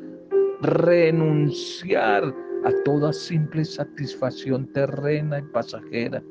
renunciar 0.61 2.23
a 2.63 2.71
toda 2.83 3.11
simple 3.13 3.65
satisfacción 3.65 4.71
terrena 4.73 5.39
y 5.39 5.43
pasajera, 5.53 6.21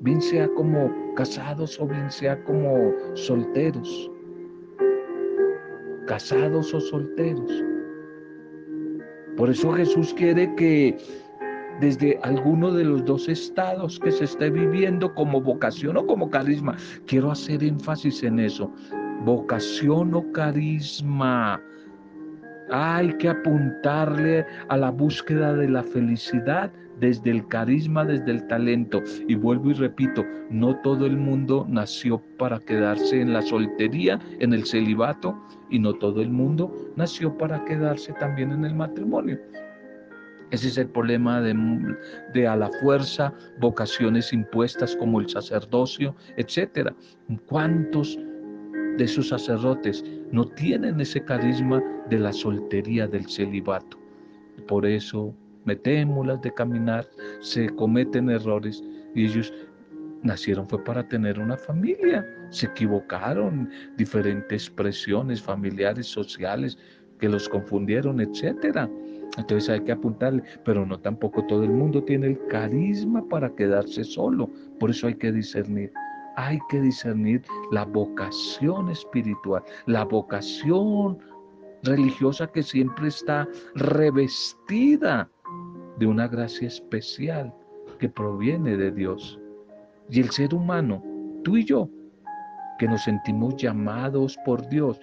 bien 0.00 0.22
sea 0.22 0.48
como 0.54 0.90
casados 1.16 1.78
o 1.80 1.86
bien 1.86 2.10
sea 2.10 2.42
como 2.44 2.92
solteros 3.14 4.10
casados 6.06 6.74
o 6.74 6.80
solteros. 6.80 7.64
Por 9.36 9.50
eso 9.50 9.72
Jesús 9.72 10.14
quiere 10.14 10.54
que 10.56 10.96
desde 11.80 12.18
alguno 12.22 12.72
de 12.72 12.84
los 12.84 13.04
dos 13.04 13.28
estados 13.28 13.98
que 13.98 14.12
se 14.12 14.24
esté 14.24 14.50
viviendo 14.50 15.12
como 15.14 15.40
vocación 15.40 15.96
o 15.96 16.06
como 16.06 16.30
carisma, 16.30 16.76
quiero 17.06 17.30
hacer 17.30 17.64
énfasis 17.64 18.22
en 18.22 18.38
eso, 18.38 18.70
vocación 19.24 20.14
o 20.14 20.30
carisma. 20.32 21.60
Hay 22.72 23.12
que 23.18 23.28
apuntarle 23.28 24.46
a 24.68 24.76
la 24.76 24.90
búsqueda 24.90 25.54
de 25.54 25.68
la 25.68 25.82
felicidad 25.82 26.72
desde 27.00 27.30
el 27.30 27.46
carisma, 27.48 28.04
desde 28.04 28.30
el 28.30 28.46
talento. 28.46 29.02
Y 29.28 29.34
vuelvo 29.34 29.70
y 29.70 29.74
repito, 29.74 30.24
no 30.50 30.76
todo 30.80 31.04
el 31.04 31.16
mundo 31.16 31.66
nació 31.68 32.22
para 32.38 32.58
quedarse 32.60 33.20
en 33.20 33.32
la 33.32 33.42
soltería, 33.42 34.18
en 34.40 34.54
el 34.54 34.64
celibato, 34.64 35.36
y 35.68 35.78
no 35.78 35.92
todo 35.94 36.22
el 36.22 36.30
mundo 36.30 36.72
nació 36.96 37.36
para 37.36 37.64
quedarse 37.64 38.12
también 38.14 38.52
en 38.52 38.64
el 38.64 38.74
matrimonio. 38.74 39.38
Ese 40.52 40.68
es 40.68 40.76
el 40.76 40.88
problema 40.88 41.40
de, 41.40 42.46
a 42.46 42.56
la 42.56 42.70
fuerza 42.82 43.32
vocaciones 43.58 44.34
impuestas 44.34 44.94
como 44.96 45.20
el 45.20 45.28
sacerdocio, 45.28 46.14
etc. 46.36 46.90
¿Cuántos 47.46 48.18
de 48.96 49.04
esos 49.04 49.28
sacerdotes 49.28 50.04
no 50.30 50.46
tienen 50.46 51.00
ese 51.00 51.24
carisma 51.24 51.82
de 52.08 52.18
la 52.18 52.32
soltería, 52.32 53.06
del 53.06 53.26
celibato? 53.28 53.98
Por 54.66 54.86
eso 54.86 55.34
metémoslas 55.64 56.40
de 56.42 56.52
caminar, 56.52 57.06
se 57.40 57.68
cometen 57.70 58.30
errores 58.30 58.82
y 59.14 59.26
ellos 59.26 59.52
nacieron 60.22 60.68
fue 60.68 60.82
para 60.82 61.06
tener 61.06 61.38
una 61.38 61.56
familia, 61.56 62.24
se 62.50 62.66
equivocaron, 62.66 63.68
diferentes 63.96 64.70
presiones 64.70 65.42
familiares, 65.42 66.06
sociales 66.06 66.78
que 67.18 67.28
los 67.28 67.48
confundieron, 67.48 68.20
etcétera. 68.20 68.88
Entonces 69.38 69.70
hay 69.70 69.80
que 69.80 69.92
apuntarle, 69.92 70.42
pero 70.64 70.84
no 70.84 70.98
tampoco 70.98 71.44
todo 71.46 71.64
el 71.64 71.70
mundo 71.70 72.02
tiene 72.02 72.28
el 72.28 72.46
carisma 72.48 73.26
para 73.28 73.54
quedarse 73.54 74.04
solo. 74.04 74.50
Por 74.78 74.90
eso 74.90 75.06
hay 75.06 75.14
que 75.14 75.32
discernir. 75.32 75.92
Hay 76.36 76.58
que 76.68 76.80
discernir 76.80 77.42
la 77.70 77.84
vocación 77.84 78.88
espiritual, 78.90 79.62
la 79.86 80.04
vocación 80.04 81.18
religiosa 81.82 82.46
que 82.46 82.62
siempre 82.62 83.08
está 83.08 83.48
revestida 83.74 85.28
de 85.98 86.06
una 86.06 86.28
gracia 86.28 86.68
especial 86.68 87.52
que 87.98 88.08
proviene 88.08 88.76
de 88.76 88.90
Dios. 88.90 89.38
Y 90.10 90.20
el 90.20 90.30
ser 90.30 90.54
humano, 90.54 91.02
tú 91.44 91.56
y 91.56 91.64
yo, 91.64 91.88
que 92.78 92.88
nos 92.88 93.02
sentimos 93.02 93.56
llamados 93.56 94.36
por 94.44 94.66
Dios, 94.68 95.00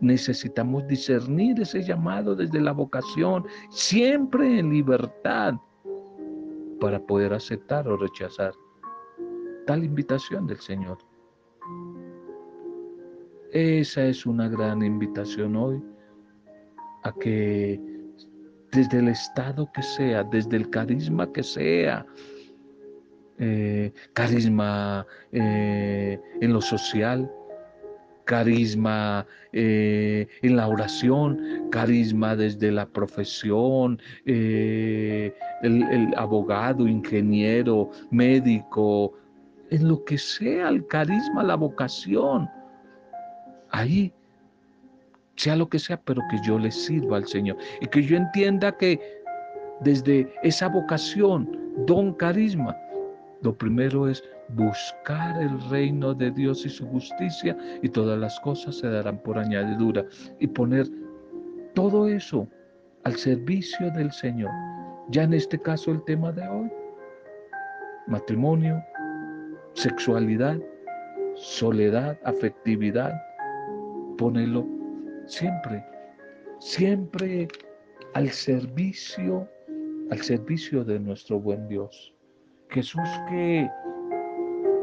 necesitamos 0.00 0.86
discernir 0.86 1.60
ese 1.60 1.82
llamado 1.82 2.34
desde 2.34 2.60
la 2.60 2.72
vocación, 2.72 3.46
siempre 3.70 4.58
en 4.58 4.70
libertad, 4.70 5.54
para 6.80 7.00
poder 7.00 7.32
aceptar 7.32 7.88
o 7.88 7.96
rechazar 7.96 8.52
tal 9.66 9.84
invitación 9.84 10.46
del 10.46 10.58
Señor. 10.58 10.98
Esa 13.52 14.06
es 14.06 14.26
una 14.26 14.48
gran 14.48 14.82
invitación 14.82 15.56
hoy 15.56 15.82
a 17.04 17.12
que 17.12 17.80
desde 18.72 18.98
el 18.98 19.08
estado 19.08 19.70
que 19.72 19.82
sea, 19.82 20.24
desde 20.24 20.56
el 20.56 20.68
carisma 20.70 21.32
que 21.32 21.42
sea, 21.42 22.04
eh, 23.38 23.92
carisma 24.12 25.06
eh, 25.32 26.20
en 26.40 26.52
lo 26.52 26.60
social, 26.60 27.30
carisma 28.24 29.26
eh, 29.52 30.26
en 30.42 30.56
la 30.56 30.66
oración, 30.66 31.68
carisma 31.70 32.34
desde 32.34 32.72
la 32.72 32.86
profesión, 32.86 34.00
el, 34.24 35.32
el, 35.62 36.14
abogado, 36.16 36.88
ingeniero, 36.88 37.90
médico, 38.10 39.14
en 39.74 39.88
lo 39.88 40.04
que 40.04 40.16
sea 40.16 40.68
el 40.68 40.86
carisma, 40.86 41.42
la 41.42 41.56
vocación. 41.56 42.48
Ahí 43.70 44.12
sea 45.34 45.56
lo 45.56 45.68
que 45.68 45.80
sea, 45.80 46.00
pero 46.00 46.22
que 46.30 46.38
yo 46.46 46.60
le 46.60 46.70
sirva 46.70 47.16
al 47.16 47.26
Señor. 47.26 47.56
Y 47.80 47.86
que 47.88 48.02
yo 48.02 48.16
entienda 48.16 48.76
que 48.76 49.00
desde 49.80 50.32
esa 50.44 50.68
vocación, 50.68 51.58
don 51.86 52.14
carisma, 52.14 52.76
lo 53.42 53.52
primero 53.58 54.08
es 54.08 54.22
buscar 54.50 55.42
el 55.42 55.60
reino 55.70 56.14
de 56.14 56.30
Dios 56.30 56.64
y 56.64 56.68
su 56.68 56.86
justicia 56.86 57.56
y 57.82 57.88
todas 57.88 58.16
las 58.18 58.38
cosas 58.40 58.76
se 58.76 58.88
darán 58.88 59.18
por 59.18 59.38
añadidura 59.38 60.04
y 60.38 60.46
poner 60.46 60.86
todo 61.74 62.06
eso 62.06 62.46
al 63.02 63.16
servicio 63.16 63.90
del 63.90 64.12
Señor. 64.12 64.52
Ya 65.08 65.24
en 65.24 65.34
este 65.34 65.58
caso 65.58 65.90
el 65.90 66.04
tema 66.04 66.30
de 66.30 66.46
hoy, 66.46 66.70
matrimonio, 68.06 68.80
sexualidad, 69.74 70.58
soledad, 71.34 72.18
afectividad, 72.24 73.12
ponelo 74.16 74.66
siempre, 75.26 75.84
siempre 76.60 77.48
al 78.14 78.30
servicio, 78.30 79.48
al 80.10 80.18
servicio 80.18 80.84
de 80.84 80.98
nuestro 80.98 81.40
buen 81.40 81.68
Dios. 81.68 82.14
Jesús 82.70 83.08
que 83.28 83.68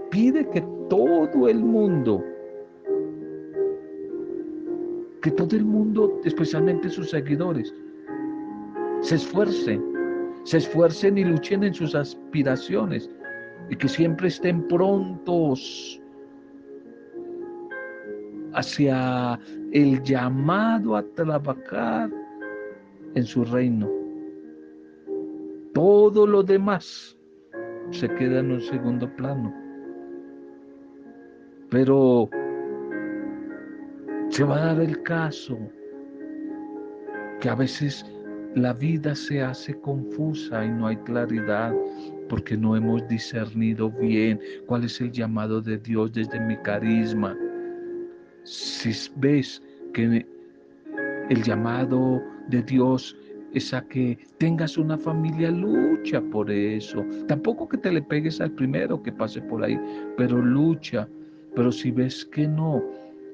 pide 0.09 0.47
que 0.49 0.61
todo 0.89 1.47
el 1.47 1.59
mundo, 1.59 2.23
que 5.21 5.31
todo 5.31 5.55
el 5.55 5.65
mundo, 5.65 6.19
especialmente 6.25 6.89
sus 6.89 7.09
seguidores, 7.09 7.73
se 9.01 9.15
esfuercen, 9.15 9.81
se 10.43 10.57
esfuercen 10.57 11.17
y 11.17 11.23
luchen 11.23 11.63
en 11.63 11.73
sus 11.73 11.95
aspiraciones 11.95 13.09
y 13.71 13.75
que 13.77 13.87
siempre 13.87 14.27
estén 14.27 14.67
prontos 14.67 15.99
hacia 18.53 19.39
el 19.71 20.03
llamado 20.03 20.97
a 20.97 21.03
trabajar 21.15 22.11
en 23.15 23.23
su 23.23 23.45
reino. 23.45 23.89
Todo 25.73 26.27
lo 26.27 26.43
demás 26.43 27.17
se 27.91 28.09
queda 28.15 28.41
en 28.41 28.51
un 28.51 28.61
segundo 28.61 29.09
plano. 29.15 29.53
Pero 31.69 32.29
se 34.27 34.43
va 34.43 34.57
a 34.57 34.65
dar 34.65 34.81
el 34.81 35.01
caso 35.03 35.57
que 37.39 37.49
a 37.49 37.55
veces 37.55 38.05
la 38.55 38.73
vida 38.73 39.15
se 39.15 39.41
hace 39.41 39.79
confusa 39.79 40.65
y 40.65 40.71
no 40.71 40.87
hay 40.87 40.97
claridad 40.97 41.73
porque 42.31 42.55
no 42.55 42.77
hemos 42.77 43.05
discernido 43.09 43.91
bien 43.91 44.39
cuál 44.65 44.85
es 44.85 45.01
el 45.01 45.11
llamado 45.11 45.59
de 45.59 45.77
Dios 45.77 46.13
desde 46.13 46.39
mi 46.39 46.55
carisma 46.55 47.35
si 48.43 48.91
ves 49.17 49.61
que 49.93 50.25
el 51.29 51.43
llamado 51.43 52.23
de 52.47 52.63
Dios 52.63 53.17
es 53.53 53.73
a 53.73 53.81
que 53.81 54.17
tengas 54.37 54.77
una 54.77 54.97
familia, 54.97 55.51
lucha 55.51 56.21
por 56.21 56.49
eso. 56.49 57.05
Tampoco 57.27 57.67
que 57.67 57.77
te 57.77 57.91
le 57.91 58.01
pegues 58.01 58.39
al 58.39 58.51
primero 58.51 59.03
que 59.03 59.11
pase 59.11 59.41
por 59.41 59.63
ahí, 59.63 59.77
pero 60.15 60.41
lucha. 60.41 61.07
Pero 61.53 61.69
si 61.69 61.91
ves 61.91 62.23
que 62.25 62.47
no, 62.47 62.81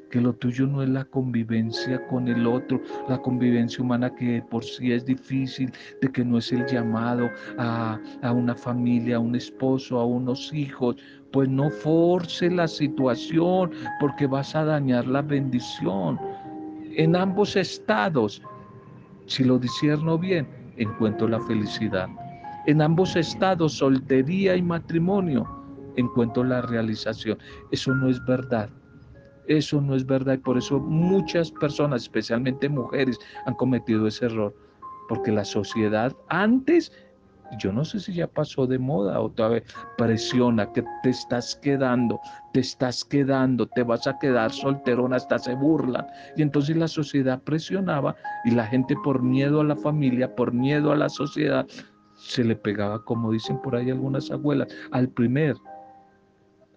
que 0.09 0.21
lo 0.21 0.33
tuyo 0.33 0.67
no 0.67 0.81
es 0.81 0.89
la 0.89 1.05
convivencia 1.05 2.05
con 2.07 2.27
el 2.27 2.47
otro, 2.47 2.81
la 3.09 3.17
convivencia 3.17 3.83
humana 3.83 4.13
que 4.13 4.43
por 4.49 4.63
sí 4.63 4.91
es 4.91 5.05
difícil, 5.05 5.71
de 6.01 6.11
que 6.11 6.23
no 6.23 6.37
es 6.37 6.51
el 6.51 6.65
llamado 6.65 7.29
a, 7.57 7.99
a 8.21 8.31
una 8.31 8.55
familia, 8.55 9.17
a 9.17 9.19
un 9.19 9.35
esposo, 9.35 9.99
a 9.99 10.05
unos 10.05 10.53
hijos, 10.53 10.95
pues 11.31 11.49
no 11.49 11.69
force 11.69 12.49
la 12.49 12.67
situación 12.67 13.71
porque 13.99 14.27
vas 14.27 14.55
a 14.55 14.63
dañar 14.63 15.07
la 15.07 15.21
bendición. 15.21 16.19
En 16.95 17.15
ambos 17.15 17.55
estados, 17.55 18.41
si 19.25 19.43
lo 19.43 19.59
disierno 19.59 20.17
bien, 20.17 20.47
encuentro 20.77 21.27
la 21.27 21.39
felicidad. 21.41 22.07
En 22.65 22.81
ambos 22.81 23.15
estados, 23.15 23.73
soltería 23.73 24.55
y 24.55 24.61
matrimonio, 24.61 25.47
encuentro 25.95 26.43
la 26.43 26.61
realización. 26.61 27.37
Eso 27.71 27.93
no 27.95 28.09
es 28.09 28.23
verdad. 28.25 28.69
Eso 29.47 29.81
no 29.81 29.95
es 29.95 30.05
verdad 30.05 30.33
y 30.33 30.37
por 30.37 30.57
eso 30.57 30.79
muchas 30.79 31.51
personas, 31.51 32.03
especialmente 32.03 32.69
mujeres, 32.69 33.17
han 33.45 33.55
cometido 33.55 34.07
ese 34.07 34.25
error. 34.25 34.55
Porque 35.07 35.31
la 35.31 35.45
sociedad 35.45 36.13
antes 36.27 36.91
yo 37.59 37.71
no 37.71 37.85
sé 37.85 37.99
si 37.99 38.13
ya 38.13 38.27
pasó 38.27 38.67
de 38.67 38.77
moda 38.77 39.19
otra 39.19 39.47
vez, 39.49 39.63
presiona 39.97 40.71
que 40.71 40.83
te 41.03 41.09
estás 41.09 41.55
quedando, 41.55 42.19
te 42.53 42.59
estás 42.59 43.03
quedando, 43.05 43.67
te 43.67 43.83
vas 43.83 44.05
a 44.07 44.17
quedar 44.19 44.51
solterona, 44.51 45.15
hasta 45.15 45.39
se 45.39 45.55
burlan. 45.55 46.05
Y 46.35 46.41
entonces 46.41 46.75
la 46.75 46.87
sociedad 46.87 47.41
presionaba 47.41 48.15
y 48.43 48.51
la 48.51 48.65
gente 48.65 48.95
por 49.03 49.21
miedo 49.21 49.61
a 49.61 49.63
la 49.63 49.75
familia, 49.75 50.35
por 50.35 50.51
miedo 50.51 50.91
a 50.91 50.95
la 50.95 51.09
sociedad, 51.09 51.65
se 52.15 52.43
le 52.43 52.55
pegaba, 52.55 53.03
como 53.03 53.31
dicen 53.31 53.61
por 53.61 53.75
ahí 53.75 53.91
algunas 53.91 54.31
abuelas, 54.31 54.67
al 54.91 55.07
primer, 55.09 55.55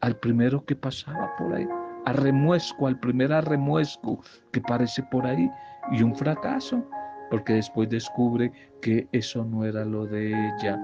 al 0.01 0.17
primero 0.17 0.65
que 0.65 0.77
pasaba 0.77 1.35
por 1.39 1.55
ahí, 1.55 1.67
a 2.05 2.13
remuesco, 2.13 2.87
al 2.87 2.99
primer 2.99 3.33
arremuesco 3.33 4.21
que 4.53 4.61
parece 4.61 5.03
por 5.05 5.27
ahí, 5.27 5.51
y 5.93 6.03
un 6.03 6.15
fracaso 6.15 6.85
porque 7.31 7.55
después 7.55 7.89
descubre 7.89 8.53
que 8.83 9.07
eso 9.13 9.45
no 9.45 9.65
era 9.65 9.85
lo 9.85 10.05
de 10.05 10.29
ella, 10.29 10.79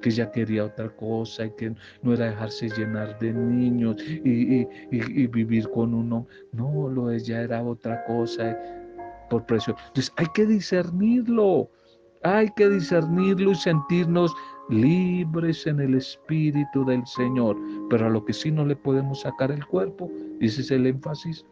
que 0.00 0.08
ella 0.10 0.30
quería 0.30 0.64
otra 0.64 0.88
cosa 0.88 1.46
y 1.46 1.50
que 1.50 1.74
no 2.02 2.14
era 2.14 2.26
dejarse 2.26 2.70
llenar 2.70 3.18
de 3.18 3.32
niños 3.32 3.96
y, 4.00 4.64
vivir 5.26 5.68
con 5.70 5.92
uno. 5.92 6.26
No, 6.52 6.88
lo 6.88 7.08
de 7.08 7.18
ella 7.18 7.42
era 7.42 7.62
otra 7.62 8.04
cosa 8.04 8.56
por 9.28 9.44
precio. 9.44 9.74
Entonces 9.88 10.12
hay 10.16 10.26
que 10.32 10.46
discernirlo, 10.46 11.68
hay 12.22 12.50
que 12.50 12.68
discernirlo 12.68 13.52
y 13.52 13.54
sentirnos 13.54 14.34
libres 14.68 15.66
en 15.66 15.80
el 15.80 15.94
Espíritu 15.94 16.84
del 16.84 17.06
Señor. 17.06 17.56
Pero 17.88 18.06
a 18.06 18.10
lo 18.10 18.24
que 18.24 18.32
sí 18.32 18.50
no 18.50 18.64
le 18.64 18.76
podemos 18.76 19.20
sacar 19.22 19.50
el 19.50 19.64
cuerpo, 19.66 20.10
ese 20.40 20.60
es 20.60 20.70
el 20.70 20.86
énfasis, 20.86 21.44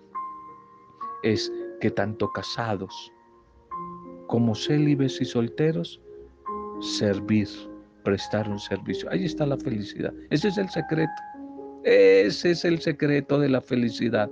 es 1.22 1.52
que 1.81 1.90
tanto 1.90 2.31
casados 2.33 3.12
como 4.26 4.54
célibes 4.54 5.20
y 5.20 5.24
solteros, 5.24 6.00
servir, 6.81 7.48
prestar 8.04 8.48
un 8.48 8.59
servicio. 8.59 9.11
Ahí 9.11 9.24
está 9.24 9.46
la 9.46 9.57
felicidad. 9.57 10.12
Ese 10.31 10.48
es 10.48 10.59
el 10.59 10.68
secreto. 10.68 11.12
Ese 11.85 12.50
es 12.50 12.64
el 12.64 12.81
secreto 12.81 13.38
de 13.38 13.48
la 13.48 13.61
felicidad. 13.61 14.31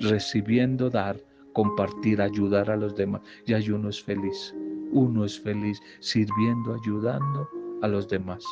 Recibiendo, 0.00 0.90
dar, 0.90 1.16
compartir, 1.52 2.22
ayudar 2.22 2.70
a 2.70 2.76
los 2.76 2.94
demás. 2.94 3.22
Y 3.46 3.54
ahí 3.54 3.70
uno 3.70 3.88
es 3.88 4.02
feliz. 4.02 4.54
Uno 4.92 5.24
es 5.24 5.40
feliz 5.40 5.80
sirviendo, 6.00 6.74
ayudando 6.74 7.48
a 7.82 7.88
los 7.88 8.08
demás, 8.08 8.44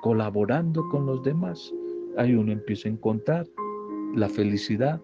colaborando 0.00 0.88
con 0.88 1.06
los 1.06 1.22
demás. 1.22 1.72
Ahí 2.16 2.34
uno 2.34 2.52
empieza 2.52 2.88
a 2.88 2.92
encontrar 2.92 3.46
la 4.14 4.28
felicidad 4.28 5.00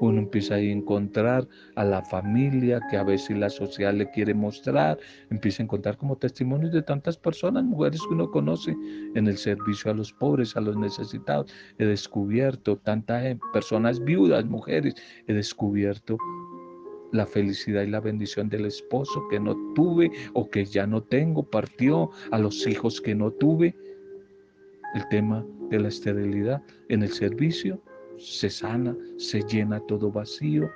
uno 0.00 0.18
empieza 0.18 0.54
a 0.54 0.60
encontrar 0.60 1.46
a 1.76 1.84
la 1.84 2.02
familia 2.02 2.80
que 2.90 2.96
a 2.96 3.04
veces 3.04 3.36
la 3.36 3.50
sociedad 3.50 3.94
le 3.94 4.10
quiere 4.10 4.34
mostrar, 4.34 4.98
empieza 5.30 5.62
a 5.62 5.64
encontrar 5.64 5.96
como 5.98 6.16
testimonios 6.16 6.72
de 6.72 6.82
tantas 6.82 7.16
personas, 7.16 7.64
mujeres 7.64 8.00
que 8.08 8.14
uno 8.14 8.30
conoce 8.30 8.74
en 9.14 9.26
el 9.26 9.36
servicio 9.36 9.90
a 9.90 9.94
los 9.94 10.12
pobres, 10.14 10.56
a 10.56 10.62
los 10.62 10.76
necesitados. 10.76 11.52
He 11.78 11.84
descubierto 11.84 12.78
tantas 12.78 13.24
eh, 13.24 13.38
personas 13.52 14.02
viudas, 14.02 14.46
mujeres, 14.46 14.94
he 15.26 15.34
descubierto 15.34 16.16
la 17.12 17.26
felicidad 17.26 17.82
y 17.82 17.90
la 17.90 18.00
bendición 18.00 18.48
del 18.48 18.66
esposo 18.66 19.26
que 19.28 19.40
no 19.40 19.56
tuve 19.74 20.10
o 20.34 20.48
que 20.48 20.64
ya 20.64 20.86
no 20.86 21.02
tengo, 21.02 21.42
partió 21.42 22.10
a 22.30 22.38
los 22.38 22.66
hijos 22.66 23.00
que 23.00 23.14
no 23.14 23.30
tuve. 23.30 23.74
El 24.94 25.08
tema 25.08 25.46
de 25.70 25.80
la 25.80 25.88
esterilidad 25.88 26.62
en 26.88 27.02
el 27.02 27.10
servicio 27.10 27.80
se 28.18 28.50
sana, 28.50 28.96
se 29.16 29.42
llena 29.42 29.80
todo 29.86 30.10
vacío 30.10 30.70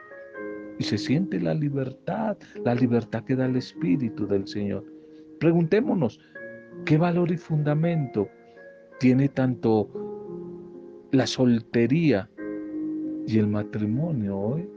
y 0.78 0.84
se 0.84 0.98
siente 0.98 1.40
la 1.40 1.54
libertad, 1.54 2.36
la 2.64 2.74
libertad 2.74 3.24
que 3.24 3.36
da 3.36 3.46
el 3.46 3.56
Espíritu 3.56 4.26
del 4.26 4.46
Señor. 4.46 4.84
Preguntémonos, 5.38 6.20
¿qué 6.84 6.96
valor 6.96 7.30
y 7.30 7.36
fundamento 7.36 8.28
tiene 8.98 9.28
tanto 9.28 9.88
la 11.12 11.26
soltería 11.26 12.28
y 13.26 13.38
el 13.38 13.46
matrimonio 13.46 14.38
hoy? 14.38 14.73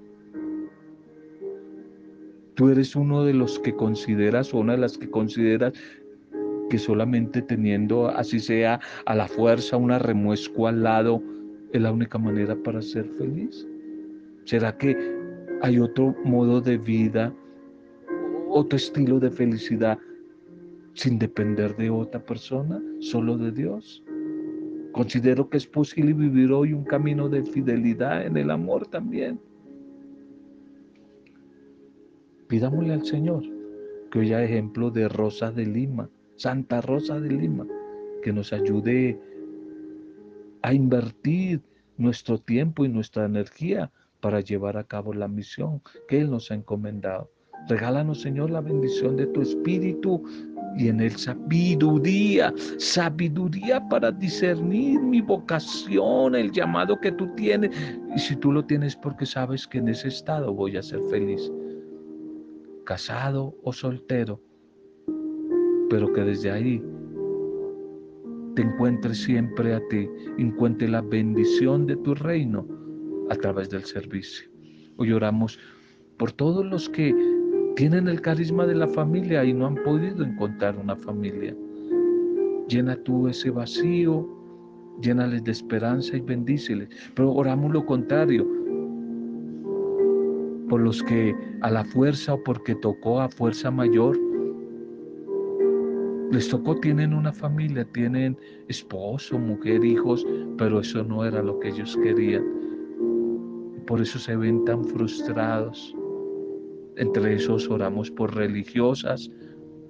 Tú 2.58 2.70
eres 2.70 2.96
uno 2.96 3.24
de 3.24 3.36
los 3.36 3.60
que 3.60 3.76
consideras 3.76 4.52
o 4.52 4.58
una 4.58 4.74
de 4.74 4.80
las 4.80 4.98
que 4.98 5.08
consideras 5.08 5.74
que 6.72 6.80
solamente 6.80 7.44
teniendo, 7.44 8.10
así 8.10 8.40
sea, 8.40 8.80
a 9.06 9.14
la 9.14 9.28
fuerza 9.28 9.78
una 9.78 10.00
remuesco 10.00 10.68
al 10.68 10.82
lado, 10.82 11.22
es 11.72 11.80
la 11.80 11.92
única 11.92 12.18
manera 12.18 12.56
para 12.56 12.82
ser 12.82 13.06
feliz? 13.10 13.68
¿Será 14.46 14.76
que 14.76 14.98
hay 15.62 15.78
otro 15.78 16.16
modo 16.26 16.60
de 16.60 16.80
vida, 16.80 17.32
otro 18.50 18.76
estilo 18.76 19.20
de 19.20 19.30
felicidad 19.30 20.00
sin 20.96 21.20
depender 21.20 21.76
de 21.76 21.92
otra 21.92 22.26
persona, 22.26 22.82
solo 23.02 23.38
de 23.38 23.52
Dios? 23.52 24.04
Considero 24.94 25.48
que 25.48 25.58
es 25.58 25.68
posible 25.68 26.12
vivir 26.12 26.52
hoy 26.52 26.74
un 26.74 26.86
camino 26.86 27.30
de 27.30 27.44
fidelidad 27.44 28.26
en 28.26 28.36
el 28.36 28.50
amor 28.50 28.88
también. 28.88 29.40
Pidámosle 32.48 32.94
al 32.94 33.06
Señor 33.06 33.44
que 34.10 34.20
hoy 34.20 34.28
haya 34.34 34.44
ejemplo 34.44 34.90
de 34.90 35.10
Rosa 35.10 35.52
de 35.52 35.66
Lima, 35.66 36.10
Santa 36.38 36.80
Rosa 36.80 37.20
de 37.20 37.30
Lima, 37.30 37.68
que 38.24 38.32
nos 38.32 38.54
ayude 38.54 39.20
a 40.62 40.74
invertir 40.74 41.62
nuestro 41.98 42.38
tiempo 42.38 42.86
y 42.86 42.90
nuestra 42.90 43.26
energía 43.26 43.92
para 44.22 44.40
llevar 44.40 44.78
a 44.78 44.86
cabo 44.86 45.14
la 45.14 45.28
misión 45.28 45.82
que 46.08 46.22
Él 46.22 46.32
nos 46.32 46.50
ha 46.52 46.56
encomendado. 46.56 47.30
Regálanos, 47.68 48.22
Señor, 48.22 48.50
la 48.50 48.62
bendición 48.62 49.18
de 49.18 49.28
tu 49.28 49.42
Espíritu 49.42 50.24
y 50.78 50.88
en 50.88 51.02
Él 51.02 51.18
sabiduría, 51.18 52.54
sabiduría 52.78 53.86
para 53.90 54.12
discernir 54.12 55.02
mi 55.02 55.22
vocación, 55.22 56.36
el 56.36 56.52
llamado 56.52 57.00
que 57.02 57.12
tú 57.12 57.28
tienes. 57.36 57.72
Y 58.16 58.20
si 58.20 58.36
tú 58.38 58.54
lo 58.54 58.64
tienes 58.64 58.96
porque 58.96 59.26
sabes 59.26 59.68
que 59.68 59.80
en 59.80 59.90
ese 59.90 60.08
estado 60.08 60.54
voy 60.54 60.78
a 60.78 60.84
ser 60.84 61.02
feliz, 61.10 61.52
casado 62.88 63.54
o 63.64 63.74
soltero, 63.74 64.42
pero 65.90 66.14
que 66.14 66.22
desde 66.22 66.50
ahí 66.50 66.82
te 68.56 68.62
encuentre 68.62 69.14
siempre 69.14 69.76
a 69.76 69.82
ti, 69.90 70.10
encuentre 70.38 70.88
la 70.88 71.02
bendición 71.02 71.86
de 71.86 71.98
tu 71.98 72.16
reino 72.16 72.66
a 73.30 73.36
través 73.36 73.70
del 73.70 73.84
servicio. 73.84 74.50
Hoy 74.96 75.12
oramos 75.12 75.60
por 76.18 76.32
todos 76.32 76.66
los 76.66 76.88
que 76.90 77.14
tienen 77.76 78.08
el 78.08 78.22
carisma 78.22 78.66
de 78.66 78.76
la 78.76 78.88
familia 78.88 79.44
y 79.44 79.54
no 79.54 79.68
han 79.68 79.76
podido 79.84 80.24
encontrar 80.24 80.78
una 80.78 80.96
familia. 80.96 81.54
Llena 82.70 82.96
tú 83.04 83.28
ese 83.28 83.50
vacío, 83.50 84.26
llénales 85.02 85.44
de 85.44 85.52
esperanza 85.52 86.16
y 86.16 86.22
bendíceles. 86.22 86.88
Pero 87.16 87.34
oramos 87.34 87.74
lo 87.74 87.86
contrario, 87.86 88.48
los 90.78 91.04
que 91.04 91.36
a 91.62 91.72
la 91.72 91.84
fuerza 91.84 92.34
o 92.34 92.44
porque 92.44 92.76
tocó 92.76 93.22
a 93.22 93.30
fuerza 93.30 93.72
mayor 93.72 94.18
les 96.32 96.50
tocó, 96.50 96.76
tienen 96.76 97.14
una 97.14 97.32
familia, 97.32 97.86
tienen 97.94 98.38
esposo, 98.68 99.40
mujer, 99.40 99.84
hijos, 99.86 100.26
pero 100.58 100.82
eso 100.82 101.04
no 101.04 101.24
era 101.24 101.42
lo 101.42 101.58
que 101.60 101.70
ellos 101.70 101.98
querían. 102.04 102.44
Por 103.86 104.02
eso 104.02 104.20
se 104.20 104.36
ven 104.36 104.66
tan 104.66 104.84
frustrados. 104.84 105.96
Entre 106.98 107.36
esos 107.36 107.70
oramos 107.70 108.12
por 108.12 108.36
religiosas, 108.36 109.32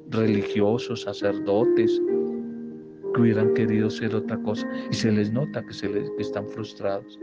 religiosos, 0.09 1.01
sacerdotes, 1.01 1.99
que 3.15 3.21
hubieran 3.21 3.53
querido 3.55 3.89
ser 3.89 4.13
otra 4.13 4.37
cosa 4.43 4.69
y 4.91 4.93
se 4.93 5.11
les 5.11 5.31
nota 5.31 5.65
que, 5.65 5.73
se 5.73 5.89
les, 5.89 6.07
que 6.11 6.21
están 6.21 6.47
frustrados. 6.49 7.17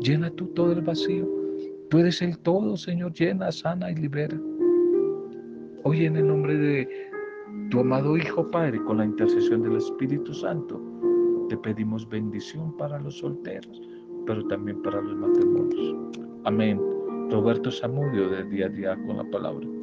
Llena 0.00 0.30
tú 0.30 0.46
todo 0.54 0.72
el 0.72 0.80
vacío. 0.80 1.28
Tú 1.88 1.98
eres 1.98 2.20
el 2.20 2.36
todo, 2.38 2.76
Señor. 2.76 3.12
Llena, 3.12 3.52
sana 3.52 3.90
y 3.92 3.94
libera. 3.94 4.36
Hoy 5.84 6.04
en 6.04 6.16
el 6.16 6.26
nombre 6.26 6.56
de 6.56 6.88
tu 7.70 7.80
amado 7.80 8.16
Hijo 8.16 8.50
Padre, 8.50 8.82
con 8.84 8.98
la 8.98 9.04
intercesión 9.04 9.62
del 9.62 9.76
Espíritu 9.76 10.34
Santo, 10.34 10.80
te 11.48 11.56
pedimos 11.56 12.08
bendición 12.08 12.76
para 12.76 12.98
los 12.98 13.18
solteros, 13.18 13.80
pero 14.26 14.44
también 14.48 14.82
para 14.82 15.00
los 15.00 15.16
matrimonios. 15.16 15.94
Amén. 16.44 16.80
Roberto 17.30 17.70
Samudio 17.70 18.30
de 18.30 18.44
día 18.44 18.66
a 18.66 18.68
día 18.68 18.96
con 19.06 19.18
la 19.18 19.24
palabra. 19.30 19.76